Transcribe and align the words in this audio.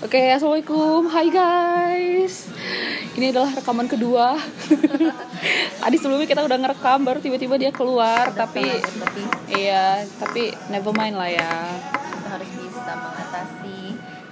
Oke, 0.00 0.32
assalamualaikum, 0.32 1.12
hai 1.12 1.28
guys. 1.28 2.48
Ini 3.12 3.36
adalah 3.36 3.52
rekaman 3.52 3.84
kedua. 3.84 4.32
Tadi 5.84 5.96
sebelumnya 6.00 6.24
kita 6.24 6.40
udah 6.40 6.56
ngerekam, 6.56 7.04
baru 7.04 7.20
tiba-tiba 7.20 7.60
dia 7.60 7.68
keluar, 7.68 8.32
tapi 8.32 8.64
tapi 8.80 9.22
iya, 9.52 10.00
tapi 10.16 10.56
never 10.72 10.96
mind 10.96 11.20
lah 11.20 11.28
ya. 11.28 11.52
kita 12.16 12.28
harus 12.32 12.48
bisa 12.48 12.92
mengatasi 12.96 13.78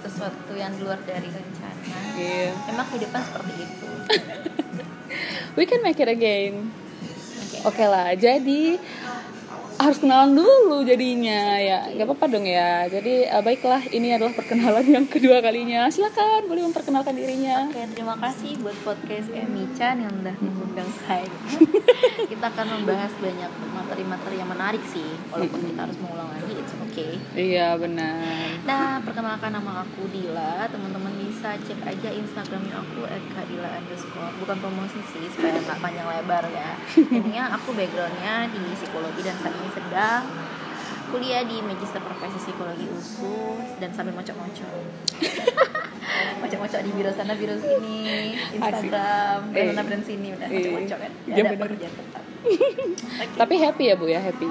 sesuatu 0.01 0.53
yang 0.57 0.73
di 0.73 0.81
luar 0.81 0.97
dari 1.05 1.29
rencana 1.29 2.17
Iya. 2.17 2.51
emang 2.67 2.85
kehidupan 2.89 3.21
seperti 3.21 3.53
itu 3.61 3.89
We 5.57 5.63
can 5.63 5.85
make 5.85 6.01
it 6.01 6.09
again. 6.09 6.73
oke 7.61 7.69
Oke 7.69 7.85
lah, 7.85 8.17
jadi 8.17 8.79
harus 9.79 9.97
kenalan 10.03 10.35
dulu 10.35 10.83
jadinya. 10.83 11.55
Ya 11.55 11.87
nggak 11.95 12.07
apa-apa 12.11 12.25
dong 12.27 12.43
ya. 12.43 12.85
Jadi 12.91 13.25
eh, 13.25 13.41
baiklah 13.41 13.81
ini 13.95 14.11
adalah 14.11 14.35
perkenalan 14.35 14.83
yang 14.83 15.07
kedua 15.07 15.39
kalinya. 15.39 15.87
Silakan 15.87 16.51
boleh 16.51 16.67
memperkenalkan 16.67 17.15
dirinya. 17.15 17.71
Oke, 17.71 17.87
terima 17.95 18.19
kasih 18.19 18.59
buat 18.59 18.75
podcast 18.83 19.31
Emi 19.31 19.71
Chan 19.79 20.03
yang 20.03 20.11
udah 20.11 20.35
mengundang 20.43 20.89
saya. 21.07 21.31
kita 22.31 22.45
akan 22.51 22.67
membahas 22.79 23.15
banyak 23.23 23.51
materi-materi 23.71 24.35
yang 24.35 24.49
menarik 24.51 24.83
sih, 24.91 25.07
walaupun 25.31 25.59
kita 25.63 25.79
harus 25.87 25.97
mengulang 26.03 26.29
lagi, 26.35 26.53
okay. 26.99 27.15
iya 27.35 27.73
benar 27.73 28.19
Nah, 28.59 29.01
perkenalkan 29.01 29.49
nama 29.49 29.81
aku 29.81 30.05
Dila. 30.07 30.67
Teman-teman 30.67 31.09
bisa 31.17 31.57
cek 31.57 31.79
aja 31.81 32.09
Instagramnya 32.11 32.75
aku 32.75 33.01
@kadila 33.07 33.69
underscore. 33.73 34.29
Bukan 34.37 34.57
promosi 34.59 34.99
sih, 35.05 35.25
supaya 35.25 35.57
nggak 35.57 35.79
panjang 35.79 36.05
lebar 36.05 36.43
ya. 36.45 36.77
Intinya 36.93 37.55
aku 37.55 37.73
backgroundnya 37.73 38.45
di 38.47 38.61
psikologi 38.75 39.21
dan 39.21 39.35
saat 39.37 39.55
ini 39.55 39.69
sedang 39.71 40.21
kuliah 41.09 41.41
di 41.41 41.57
Magister 41.59 41.97
Profesi 41.97 42.37
Psikologi 42.43 42.85
USU 42.85 43.57
dan 43.79 43.89
sambil 43.89 44.13
mocok-mocok. 44.13 44.83
mocok-mocok 46.41 46.79
di 46.83 46.91
biro 46.93 47.11
sana, 47.11 47.33
biro 47.33 47.55
sini, 47.57 47.99
Instagram, 48.53 49.39
dan 49.49 49.63
Eh. 49.63 49.71
sana 49.71 49.87
dan 49.87 50.01
sini 50.03 50.27
udah 50.31 50.45
Eh. 50.45 50.53
mocok-mocok 50.53 50.97
kan. 50.99 51.11
Iya, 51.25 51.33
Ada 51.39 51.57
pekerjaan 51.57 51.93
tetap. 51.95 52.23
Oke. 53.19 53.35
tapi 53.35 53.55
happy 53.57 53.83
ya 53.85 53.95
bu 53.95 54.05
ya 54.05 54.19
happy 54.21 54.47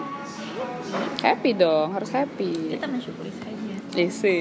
happy 1.21 1.51
dong 1.55 1.93
harus 1.93 2.11
happy 2.11 2.77
kita 2.77 2.87
mensyukuri 2.87 3.33
saja. 3.35 3.57
Isi, 3.99 4.39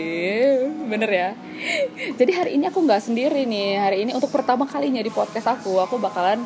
bener 0.85 1.09
ya. 1.09 1.29
Jadi 2.13 2.31
hari 2.35 2.51
ini 2.59 2.67
aku 2.69 2.83
nggak 2.83 3.01
sendiri 3.01 3.47
nih. 3.47 3.79
Hari 3.79 3.97
ini 4.05 4.11
untuk 4.13 4.29
pertama 4.29 4.67
kalinya 4.67 5.01
di 5.01 5.09
podcast 5.09 5.49
aku, 5.49 5.81
aku 5.81 5.97
bakalan 5.97 6.43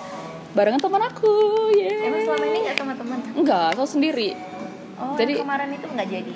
barengan 0.54 0.80
teman 0.80 1.04
aku. 1.04 1.34
Emang 1.76 2.22
Yeah. 2.22 2.24
selama 2.24 2.46
ini 2.48 2.60
nggak 2.62 2.78
sama 2.78 2.94
teman? 2.96 3.20
Enggak, 3.36 3.66
aku 3.76 3.84
sendiri. 3.84 4.38
Oh, 5.02 5.18
Jadi- 5.18 5.34
kemarin 5.34 5.70
itu 5.74 5.86
nggak 5.90 6.08
jadi. 6.08 6.34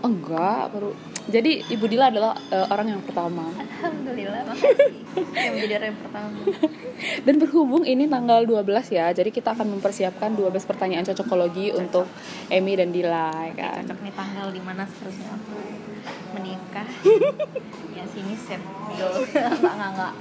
Enggak, 0.00 0.62
baru. 0.72 0.90
Jadi 1.28 1.66
Ibu 1.68 1.84
Dila 1.84 2.08
adalah 2.08 2.32
eh, 2.48 2.66
orang 2.70 2.96
yang 2.96 3.02
pertama. 3.04 3.52
Alhamdulillah, 3.52 4.40
makasih. 4.48 5.04
yang 5.44 5.52
menjadi 5.58 5.74
orang 5.76 5.88
yang 5.92 6.00
pertama. 6.00 6.38
Dan 7.24 7.34
berhubung 7.40 7.84
ini 7.84 8.04
tanggal 8.08 8.44
12 8.44 8.96
ya, 8.96 9.12
jadi 9.12 9.28
kita 9.32 9.56
akan 9.56 9.76
mempersiapkan 9.78 10.32
12 10.36 10.52
pertanyaan 10.64 11.04
cocokologi 11.04 11.72
untuk 11.72 12.08
Emi 12.48 12.76
dan 12.76 12.92
Dila 12.92 13.32
ya 13.50 13.54
kan. 13.56 13.82
Cocok 13.84 14.00
nih 14.04 14.14
tanggal 14.16 14.46
di 14.52 14.60
mana 14.64 14.82
seharusnya 14.88 15.28
aku 15.32 15.56
menikah. 16.36 16.88
ya 17.96 18.04
sini 18.08 18.34
set. 18.36 18.60
Enggak, 18.90 19.54
enggak, 19.62 19.90
enggak. 19.96 20.12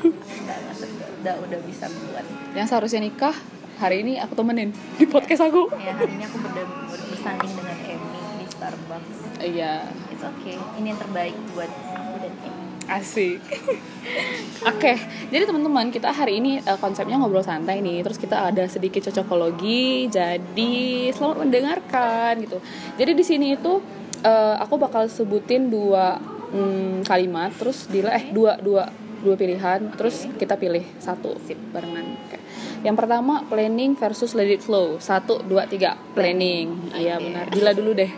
Udah 1.19 1.35
udah 1.43 1.59
bisa 1.67 1.85
buat. 1.91 2.25
Yang 2.55 2.67
seharusnya 2.71 3.01
nikah 3.03 3.35
hari 3.79 4.03
ini 4.03 4.19
aku 4.19 4.35
temenin 4.35 4.71
di 4.95 5.05
podcast 5.07 5.47
aku. 5.47 5.67
Ya, 5.79 5.95
hari 5.95 6.15
ini 6.15 6.23
aku 6.23 6.37
ber- 6.39 6.53
ber- 6.53 7.07
bersanding 7.11 7.51
dengan 7.55 7.77
Emmy 7.83 8.07
di 8.07 8.08
Starbucks. 8.59 9.39
Iya, 9.39 9.87
It's 10.11 10.19
okay. 10.19 10.59
Ini 10.75 10.91
yang 10.91 10.99
terbaik 10.99 11.35
buat 11.55 11.71
aku 11.71 12.15
dan 12.19 12.33
Emmy. 12.43 12.67
Asik. 12.89 13.39
Oke, 14.71 14.93
jadi 15.31 15.45
teman-teman 15.47 15.93
kita 15.93 16.11
hari 16.11 16.43
ini 16.43 16.59
eh, 16.59 16.79
konsepnya 16.81 17.15
ngobrol 17.15 17.45
santai 17.45 17.79
nih. 17.79 18.03
Terus 18.03 18.19
kita 18.19 18.51
ada 18.51 18.67
sedikit 18.67 19.07
cocokologi. 19.07 20.11
Jadi 20.11 21.07
selamat 21.15 21.37
mendengarkan 21.47 22.43
gitu. 22.43 22.59
Jadi 22.99 23.11
di 23.15 23.23
sini 23.23 23.55
itu 23.55 23.79
eh, 24.25 24.55
aku 24.59 24.75
bakal 24.75 25.07
sebutin 25.07 25.71
dua 25.71 26.19
mm, 26.51 27.07
kalimat. 27.07 27.55
Terus 27.55 27.87
Dila 27.87 28.11
eh 28.11 28.27
dua 28.33 28.59
dua 28.59 28.91
dua 29.23 29.39
pilihan. 29.39 29.93
Terus 29.95 30.27
kita 30.35 30.59
pilih 30.59 30.83
satu 30.99 31.37
sip 31.45 31.55
barengan. 31.71 32.03
Oke. 32.27 32.41
Yang 32.81 32.95
pertama 33.05 33.45
planning 33.45 33.93
versus 33.95 34.33
let 34.33 34.49
it 34.49 34.65
flow. 34.65 34.97
Satu 34.97 35.45
dua 35.45 35.69
tiga 35.69 35.93
planning. 36.17 36.91
Iya 36.97 37.21
Oke. 37.21 37.23
benar. 37.29 37.45
Dila 37.53 37.71
dulu 37.77 37.93
deh. 37.93 38.11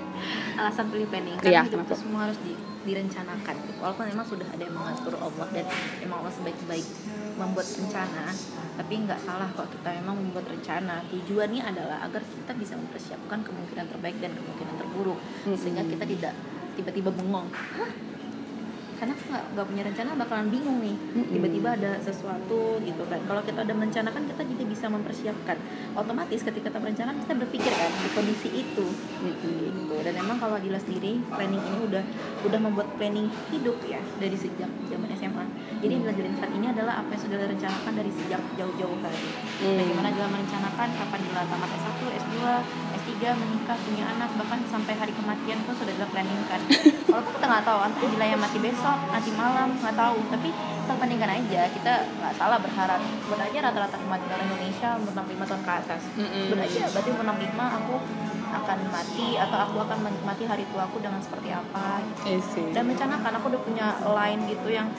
Alasan 0.58 0.86
pilih 0.92 1.08
planning. 1.08 1.36
Iya, 1.42 1.64
karena 1.64 1.68
hidup 1.68 1.82
itu 1.86 1.96
semua 1.96 2.20
harus 2.28 2.40
di- 2.42 2.60
direncanakan. 2.82 3.56
Walaupun 3.78 4.06
memang 4.10 4.26
sudah 4.26 4.48
ada 4.50 4.64
yang 4.64 4.76
mengatur 4.76 5.14
Allah 5.22 5.48
dan 5.54 5.66
memang 6.02 6.18
Allah 6.26 6.34
sebaik-baik 6.34 6.88
membuat 7.38 7.68
rencana 7.68 8.26
tapi 8.72 8.94
nggak 9.04 9.20
salah 9.22 9.46
kok 9.52 9.68
kita 9.70 9.90
memang 10.02 10.16
membuat 10.18 10.48
rencana. 10.50 11.04
Tujuannya 11.12 11.62
adalah 11.62 12.02
agar 12.08 12.24
kita 12.24 12.52
bisa 12.56 12.74
mempersiapkan 12.80 13.44
kemungkinan 13.44 13.86
terbaik 13.92 14.18
dan 14.24 14.32
kemungkinan 14.34 14.76
terburuk. 14.80 15.20
Sehingga 15.54 15.84
kita 15.86 16.02
tidak 16.08 16.34
tiba-tiba 16.80 17.12
bengong. 17.12 17.52
Hah? 17.52 18.11
Karena 19.02 19.18
aku 19.18 19.34
nggak 19.34 19.46
nggak 19.58 19.66
punya 19.66 19.84
rencana 19.90 20.10
bakalan 20.14 20.48
bingung 20.54 20.78
nih. 20.78 20.94
Tiba-tiba 21.34 21.74
ada 21.74 21.92
sesuatu 22.06 22.78
gitu 22.86 23.04
kan. 23.10 23.18
Kalau 23.26 23.42
kita 23.42 23.66
udah 23.66 23.76
merencanakan 23.82 24.30
kita 24.30 24.42
juga 24.46 24.64
bisa 24.70 24.86
mempersiapkan. 24.94 25.58
Otomatis 25.98 26.46
ketika 26.46 26.70
kita 26.70 26.78
merencanakan 26.78 27.18
kita 27.26 27.34
berpikir 27.42 27.74
kan 27.74 27.90
di 27.90 28.10
kondisi 28.14 28.50
itu. 28.54 28.86
Gitu. 29.26 29.54
Dan 30.06 30.14
memang 30.22 30.38
kalau 30.38 30.62
Adila 30.62 30.78
sendiri 30.78 31.18
planning 31.34 31.66
ini 31.66 31.80
udah 31.90 32.04
udah 32.46 32.60
membuat 32.62 32.94
planning 33.02 33.26
hidup 33.50 33.82
ya 33.90 33.98
dari 34.22 34.38
sejak 34.38 34.70
zaman 34.70 35.10
SMA 35.18 35.46
jadi 35.82 35.98
yang 35.98 36.04
dilanjutin 36.06 36.36
saat 36.38 36.52
ini 36.54 36.70
adalah 36.70 37.02
apa 37.02 37.10
yang 37.18 37.22
sudah 37.26 37.38
direncanakan 37.42 37.94
dari 37.98 38.12
sejak 38.14 38.42
jauh-jauh 38.54 38.98
hari. 39.02 39.22
Hmm. 39.66 39.78
bagaimana 39.82 40.08
Adila 40.14 40.30
merencanakan 40.30 40.88
kapan 40.94 41.20
Adila 41.26 41.42
tamat 41.50 41.70
S1, 41.74 42.00
S2, 42.22 42.38
S3, 43.22 43.38
menikah, 43.38 43.78
punya 43.78 44.06
anak 44.18 44.34
bahkan 44.34 44.59
sampai 44.66 44.98
hari 44.98 45.14
kematian 45.14 45.62
pun 45.70 45.78
sudah 45.78 45.94
Adila 45.94 46.09
planning 46.09 46.42
kan 46.50 46.58
walaupun 47.14 47.32
kita 47.38 47.46
nggak 47.46 47.66
tahu 47.70 47.80
antara 47.86 48.06
Adila 48.09 48.26
yang 48.26 48.42
mati 48.42 48.58
besok 48.58 48.98
nanti 49.14 49.30
malam 49.38 49.70
nggak 49.78 49.94
tahu 49.94 50.18
tapi 50.34 50.50
kita 50.50 50.94
planning 50.98 51.22
aja 51.22 51.62
kita 51.70 51.94
nggak 52.18 52.34
salah 52.34 52.58
berharap 52.58 52.98
buat 53.30 53.42
aja 53.46 53.58
rata-rata 53.62 53.98
kematian 54.02 54.32
orang 54.34 54.48
Indonesia 54.50 54.90
umur 54.98 55.12
65 55.14 55.50
tahun 55.54 55.62
ke 55.62 55.72
atas. 55.86 56.02
Buat 56.50 56.62
aja 56.66 56.82
berarti 56.90 57.09
umur 57.14 57.26
65 57.30 57.78
aku 57.78 57.96
akan 58.52 58.78
mati 58.90 59.28
atau 59.38 59.58
aku 59.70 59.78
akan 59.86 59.98
menikmati 60.02 60.44
hari 60.50 60.66
tuaku 60.74 60.98
dengan 60.98 61.22
seperti 61.22 61.53
apa 61.53 62.02
gitu. 62.02 62.42
Isi. 62.42 62.64
dan 62.74 62.90
merencanakan 62.90 63.32
aku 63.38 63.46
udah 63.53 63.62
punya 63.62 63.88
line 64.02 64.42
gitu 64.50 64.68
yang 64.74 64.90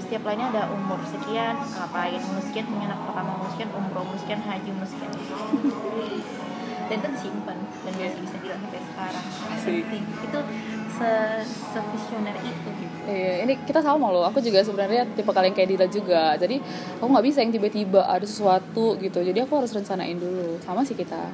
setiap 0.00 0.24
lainnya 0.24 0.48
ada 0.48 0.62
umur 0.72 0.98
sekian 1.04 1.60
ngapain 1.60 2.24
umur 2.24 2.40
sekian 2.40 2.66
punya 2.72 2.88
anak 2.88 3.00
pertama 3.04 3.30
umur 3.36 3.48
sekian 3.52 3.70
umur 3.76 4.00
umur 4.00 4.16
sekian 4.16 4.40
haji 4.40 4.68
umur 4.72 4.88
sekian 4.88 5.12
dan 6.86 6.96
itu 6.96 7.08
disimpan 7.12 7.56
dan 7.56 7.92
masih 7.92 8.20
bisa 8.20 8.34
dibilang 8.36 8.60
sampai 8.60 8.80
sekarang 8.80 9.24
Asik. 9.50 9.84
itu 10.22 10.38
se 10.88 11.10
sevisioner 11.70 12.36
itu 12.40 12.68
gitu 12.72 12.94
Iya, 13.06 13.46
ini 13.46 13.54
kita 13.62 13.78
sama 13.78 14.10
loh. 14.10 14.26
Aku 14.26 14.42
juga 14.42 14.58
sebenarnya 14.60 15.06
tipe 15.08 15.30
kalian 15.30 15.54
kayak 15.54 15.70
Dila 15.70 15.86
juga. 15.86 16.34
Jadi 16.34 16.58
aku 16.98 17.06
nggak 17.06 17.22
bisa 17.22 17.38
yang 17.38 17.54
tiba-tiba 17.54 18.02
ada 18.02 18.26
sesuatu 18.26 18.98
gitu. 18.98 19.22
Jadi 19.22 19.38
aku 19.38 19.52
harus 19.54 19.70
rencanain 19.70 20.18
dulu. 20.18 20.58
Sama 20.58 20.82
sih 20.82 20.92
kita. 20.92 21.30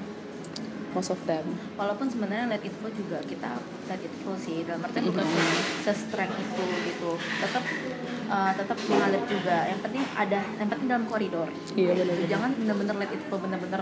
Most 0.93 1.09
of 1.09 1.21
them. 1.25 1.57
walaupun 1.73 2.05
sebenarnya 2.05 2.45
let 2.47 2.61
it 2.61 2.75
flow 2.77 2.93
juga 2.93 3.17
kita 3.25 3.57
let 3.89 3.97
it 3.97 4.13
flow 4.21 4.37
sih 4.37 4.61
dalam 4.61 4.85
artian 4.85 5.09
bukan 5.09 5.25
se-strength 5.81 6.37
itu 6.37 6.65
gitu 6.85 7.11
tetap 7.17 7.65
uh, 8.29 8.53
tetap 8.53 8.77
mengalir 8.85 9.25
juga 9.25 9.57
yang 9.65 9.81
penting 9.81 10.05
ada 10.13 10.45
yang 10.61 10.69
penting 10.69 10.89
dalam 10.93 11.05
koridor 11.09 11.49
Iya, 11.73 11.97
benar-benar. 11.97 12.29
jangan 12.29 12.51
bener-bener 12.53 12.95
let 13.01 13.09
it 13.09 13.23
flow 13.25 13.41
bener-bener 13.41 13.81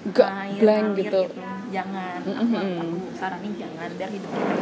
Gak 0.00 0.28
ngalir, 0.32 0.60
blank 0.64 0.86
ngalir 0.96 1.04
gitu. 1.04 1.22
jangan 1.70 2.18
aku, 2.24 2.32
Mm-mm. 2.34 2.56
aku 2.82 2.88
saranin 3.14 3.52
jangan 3.54 3.90
biar 3.94 4.10
hidup 4.10 4.30
kita 4.32 4.54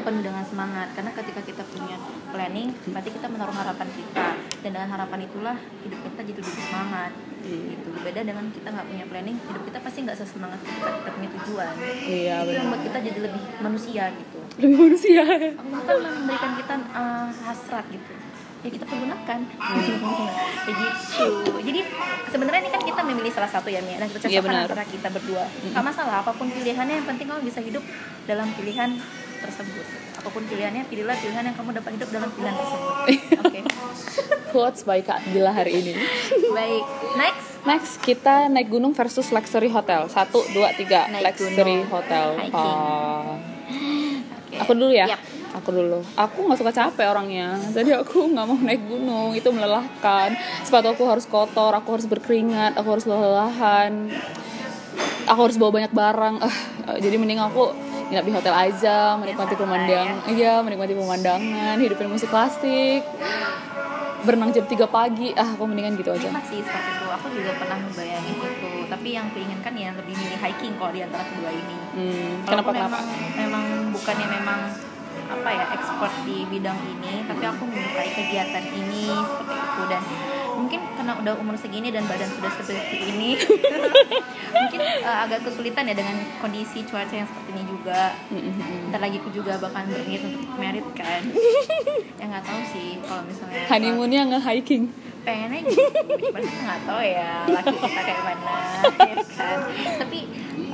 penuh 0.00 0.22
dengan 0.24 0.44
semangat. 0.48 0.88
Karena 0.96 1.10
ketika 1.12 1.40
kita 1.44 1.62
punya 1.68 1.96
planning 2.32 2.72
berarti 2.88 3.10
kita 3.12 3.26
menaruh 3.28 3.52
harapan 3.52 3.88
kita. 3.92 4.26
Dan 4.58 4.70
dengan 4.74 4.90
harapan 4.90 5.28
itulah 5.28 5.56
hidup 5.84 6.00
kita 6.02 6.20
jadi 6.24 6.40
lebih 6.40 6.64
semangat. 6.64 7.12
Iya. 7.38 7.78
gitu. 7.78 7.88
Beda 8.02 8.20
dengan 8.24 8.44
kita 8.50 8.68
nggak 8.74 8.86
punya 8.88 9.04
planning 9.06 9.36
hidup 9.38 9.62
kita 9.68 9.78
pasti 9.84 9.98
nggak 10.08 10.18
sesemangat 10.18 10.58
ketika 10.64 10.90
kita 10.90 11.10
punya 11.14 11.28
tujuan. 11.36 11.74
Iya, 12.08 12.34
itu 12.42 12.50
yang 12.56 12.66
membuat 12.66 12.82
kita 12.88 12.98
jadi 13.12 13.18
lebih 13.28 13.42
manusia 13.60 14.02
gitu. 14.10 14.38
Lebih 14.58 14.76
manusia. 14.88 15.22
Allah 15.52 15.80
kan 15.84 15.96
memberikan 16.00 16.52
kita 16.58 16.74
uh, 16.96 17.28
hasrat 17.44 17.86
gitu 17.92 18.27
ya 18.58 18.68
kita 18.68 18.84
pergunakan 18.84 19.38
ya 20.66 20.72
gitu 20.74 21.26
jadi 21.60 21.80
sebenarnya 22.28 22.60
ini 22.60 22.70
kan 22.70 22.82
kita 22.82 23.00
memilih 23.02 23.30
salah 23.30 23.46
satu 23.46 23.68
ya 23.68 23.78
Mia 23.80 23.96
dan 23.96 24.08
kita 24.08 24.18
Iya, 24.20 24.38
cocokkan 24.38 24.50
benar. 24.50 24.66
antara 24.66 24.84
kita 24.84 25.08
berdua 25.08 25.44
nggak 25.46 25.84
masalah 25.84 26.14
apa 26.20 26.32
pun 26.32 26.46
pilihannya 26.48 26.94
yang 26.96 27.06
penting 27.06 27.26
kamu 27.26 27.40
bisa 27.42 27.60
hidup 27.60 27.84
dalam 28.24 28.50
pilihan 28.52 28.90
tersebut 29.38 29.86
apa 30.12 30.28
pun 30.28 30.42
pilihannya 30.44 30.82
pilihlah 30.84 31.14
pilihan 31.14 31.44
yang 31.44 31.54
kamu 31.54 31.70
dapat 31.72 31.90
hidup 31.94 32.08
dalam 32.10 32.28
pilihan 32.30 32.54
tersebut 32.54 32.92
oke 33.38 33.60
Quotes 34.48 34.80
by 34.82 35.00
Kak 35.00 35.28
Dila 35.28 35.52
hari 35.52 35.76
ini. 35.76 35.92
baik 36.50 36.84
next 37.14 37.46
Next, 37.60 38.00
kita 38.00 38.48
naik 38.48 38.72
gunung 38.72 38.96
versus 38.96 39.28
luxury 39.28 39.68
hotel. 39.68 40.08
Satu, 40.08 40.40
dua, 40.48 40.72
tiga. 40.72 41.04
Naik 41.06 41.36
luxury 41.36 41.52
gunung. 41.84 41.92
hotel. 41.92 42.26
Hiking. 42.40 42.54
Oh. 42.56 43.36
Aku 44.58 44.72
dulu 44.72 44.88
ya? 44.88 45.04
Yap. 45.06 45.20
Aku 45.54 45.68
dulu. 45.72 46.00
Aku 46.14 46.38
nggak 46.44 46.58
suka 46.60 46.72
capek 46.72 47.06
orangnya. 47.08 47.56
Jadi 47.72 47.94
aku 47.94 48.28
nggak 48.28 48.46
mau 48.46 48.58
naik 48.58 48.82
gunung. 48.84 49.32
Itu 49.32 49.48
melelahkan. 49.52 50.36
Sepatu 50.64 50.92
aku 50.92 51.04
harus 51.08 51.24
kotor 51.24 51.72
aku 51.72 51.96
harus 51.96 52.06
berkeringat 52.06 52.76
aku 52.76 52.88
harus 52.98 53.06
lelahan. 53.06 54.12
Aku 55.28 55.40
harus 55.44 55.56
bawa 55.60 55.70
banyak 55.80 55.92
barang. 55.92 56.34
Ah 56.40 56.56
jadi 56.96 57.20
mending 57.20 57.40
aku 57.40 57.72
nginap 58.08 58.24
di 58.24 58.32
hotel 58.32 58.54
aja 58.56 59.20
menikmati 59.20 59.52
pemandang 59.52 60.24
iya 60.32 60.64
menikmati 60.64 60.96
pemandangan 60.96 61.76
hidupin 61.76 62.08
musik 62.08 62.32
klasik. 62.32 63.04
Berenang 64.24 64.50
jam 64.50 64.64
3 64.64 64.88
pagi. 64.88 65.30
Ah 65.36 65.46
aku 65.52 65.68
mendingan 65.68 65.94
gitu 66.00 66.10
aja. 66.10 66.32
Sama 66.32 66.40
sih 66.48 66.64
seperti 66.64 66.90
itu. 66.96 67.06
Aku 67.12 67.26
juga 67.28 67.52
pernah 67.60 67.76
membayangin 67.76 68.34
itu. 68.40 68.70
Tapi 68.88 69.08
yang 69.12 69.28
kuinginkan 69.30 69.72
ya 69.76 69.92
lebih 69.92 70.16
milih 70.16 70.40
hiking 70.40 70.74
kalau 70.80 70.92
di 70.96 71.00
antara 71.04 71.22
kedua 71.28 71.50
ini. 71.52 71.76
hmm, 71.92 72.48
Walaupun 72.48 72.72
kenapa 72.72 72.98
kenapa? 72.98 72.98
memang, 73.04 73.36
memang 73.36 73.64
bukannya 73.92 74.26
memang 74.32 74.60
apa 75.26 75.48
ya 75.50 75.64
expert 75.74 76.14
di 76.22 76.46
bidang 76.46 76.78
ini, 76.78 77.26
tapi 77.26 77.44
aku 77.44 77.66
menyukai 77.66 78.10
kegiatan 78.14 78.64
ini 78.70 79.10
seperti 79.10 79.54
itu 79.58 79.82
dan 79.90 80.02
mungkin 80.58 80.80
karena 80.94 81.12
udah 81.18 81.34
umur 81.38 81.54
segini 81.58 81.88
dan 81.90 82.06
badan 82.06 82.30
sudah 82.30 82.50
seperti 82.54 82.96
ini, 83.10 83.30
mungkin 84.58 84.80
eh, 84.82 85.18
agak 85.26 85.42
kesulitan 85.42 85.90
ya 85.90 85.94
dengan 85.94 86.16
kondisi 86.42 86.82
cuaca 86.86 87.14
yang 87.14 87.28
seperti 87.28 87.50
ini 87.54 87.62
juga. 87.66 88.14
Hmm, 88.30 88.40
hmm, 88.42 88.54
hmm. 88.54 88.88
Ntar 88.90 89.00
lagi 89.02 89.16
aku 89.22 89.30
juga 89.30 89.58
bakal 89.58 89.86
berniat 89.86 90.22
untuk 90.22 90.54
merit 90.58 90.86
kan. 90.94 91.22
ya 92.18 92.24
nggak 92.26 92.44
tahu 92.44 92.60
sih 92.74 92.98
kalau 93.06 93.22
misalnya 93.26 93.62
honeymoonnya 93.70 94.20
nggak 94.26 94.44
hiking 94.44 94.90
pengennya 95.28 95.60
gitu 95.68 95.84
cuman 96.32 96.42
nggak 96.42 96.80
tahu 96.88 97.02
ya 97.04 97.32
laki 97.44 97.76
kita 97.76 98.00
kayak 98.00 98.22
mana 98.24 98.52
ya 98.96 99.16
kan 99.36 99.58
tapi 100.00 100.18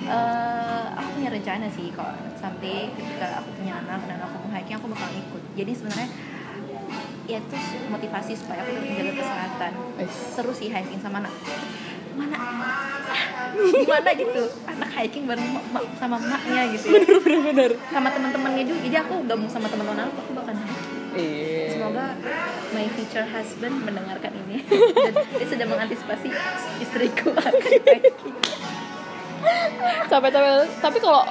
eh, 0.05 0.85
aku 0.95 1.09
punya 1.17 1.31
rencana 1.31 1.67
sih 1.69 1.89
kalau 1.91 2.13
sampai 2.37 2.93
ketika 2.93 3.41
aku 3.41 3.49
punya 3.57 3.81
anak 3.81 4.01
dan 4.05 4.21
aku 4.21 4.37
mau 4.41 4.51
hiking 4.53 4.77
aku 4.77 4.87
bakal 4.89 5.09
ikut. 5.11 5.43
Jadi 5.55 5.73
sebenarnya 5.73 6.09
ya 7.25 7.41
itu 7.41 7.57
motivasi 7.89 8.37
supaya 8.37 8.61
aku 8.61 8.71
tetap 8.71 8.85
menjaga 8.85 9.13
kesehatan. 9.17 9.73
Eh, 9.97 10.09
seru 10.09 10.53
sih 10.53 10.69
hiking 10.69 11.01
sama 11.01 11.25
anak. 11.25 11.33
Mana? 12.15 12.37
Gimana 13.75 14.11
gitu? 14.13 14.43
Anak 14.67 14.91
hiking 14.93 15.25
bareng 15.25 15.47
mak- 15.51 15.69
mak- 15.73 15.95
sama 15.97 16.17
maknya 16.19 16.63
gitu. 16.71 16.87
Ya. 16.91 17.01
bener-bener 17.19 17.71
sama 17.89 18.09
teman-temannya 18.11 18.65
juga. 18.67 18.81
Jadi 18.83 18.97
aku 18.99 19.15
gabung 19.25 19.49
sama 19.49 19.67
teman-teman 19.67 20.07
aku 20.07 20.17
aku 20.21 20.33
bakal 20.37 20.55
hiking. 20.55 21.03
Iya. 21.15 21.67
Semoga 21.71 22.05
my 22.75 22.87
future 22.91 23.23
husband 23.25 23.75
mendengarkan 23.83 24.33
ini. 24.47 24.57
Dan 25.07 25.15
dia 25.15 25.47
sudah 25.47 25.67
mengantisipasi 25.67 26.29
istriku 26.83 27.31
akan 27.33 27.55
hiking. 27.63 28.03
Capek-capek 30.11 30.67
tapi 30.81 30.99
kalau 31.01 31.23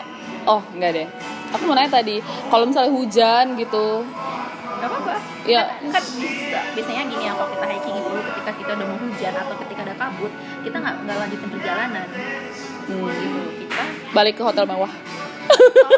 oh 0.48 0.62
enggak 0.76 0.92
deh 1.04 1.08
aku 1.54 1.64
mau 1.70 1.76
nanya 1.78 1.92
tadi 2.02 2.20
kalau 2.50 2.66
misalnya 2.68 2.92
hujan 2.92 3.46
gitu 3.58 4.04
Gak 4.84 4.92
apa-apa. 4.92 5.16
Iya. 5.48 5.64
Kan, 5.80 5.96
kan 5.96 6.04
bisa. 6.20 6.60
Biasanya 6.76 7.08
gini 7.08 7.24
ya 7.24 7.32
kalau 7.40 7.56
kita 7.56 7.66
hiking 7.72 7.96
itu 8.04 8.12
ketika 8.20 8.52
kita 8.52 8.72
udah 8.76 8.88
mau 8.92 9.00
hujan 9.00 9.32
atau 9.32 9.56
ketika 9.64 9.82
ada 9.88 9.96
kabut, 9.96 10.32
kita 10.60 10.76
nggak 10.76 10.96
nggak 11.08 11.18
lanjutin 11.24 11.50
perjalanan. 11.56 12.08
hmm, 12.12 13.08
Gitu. 13.08 13.40
Kita 13.64 13.84
balik 14.12 14.36
ke 14.36 14.44
hotel 14.44 14.68
mewah 14.68 14.92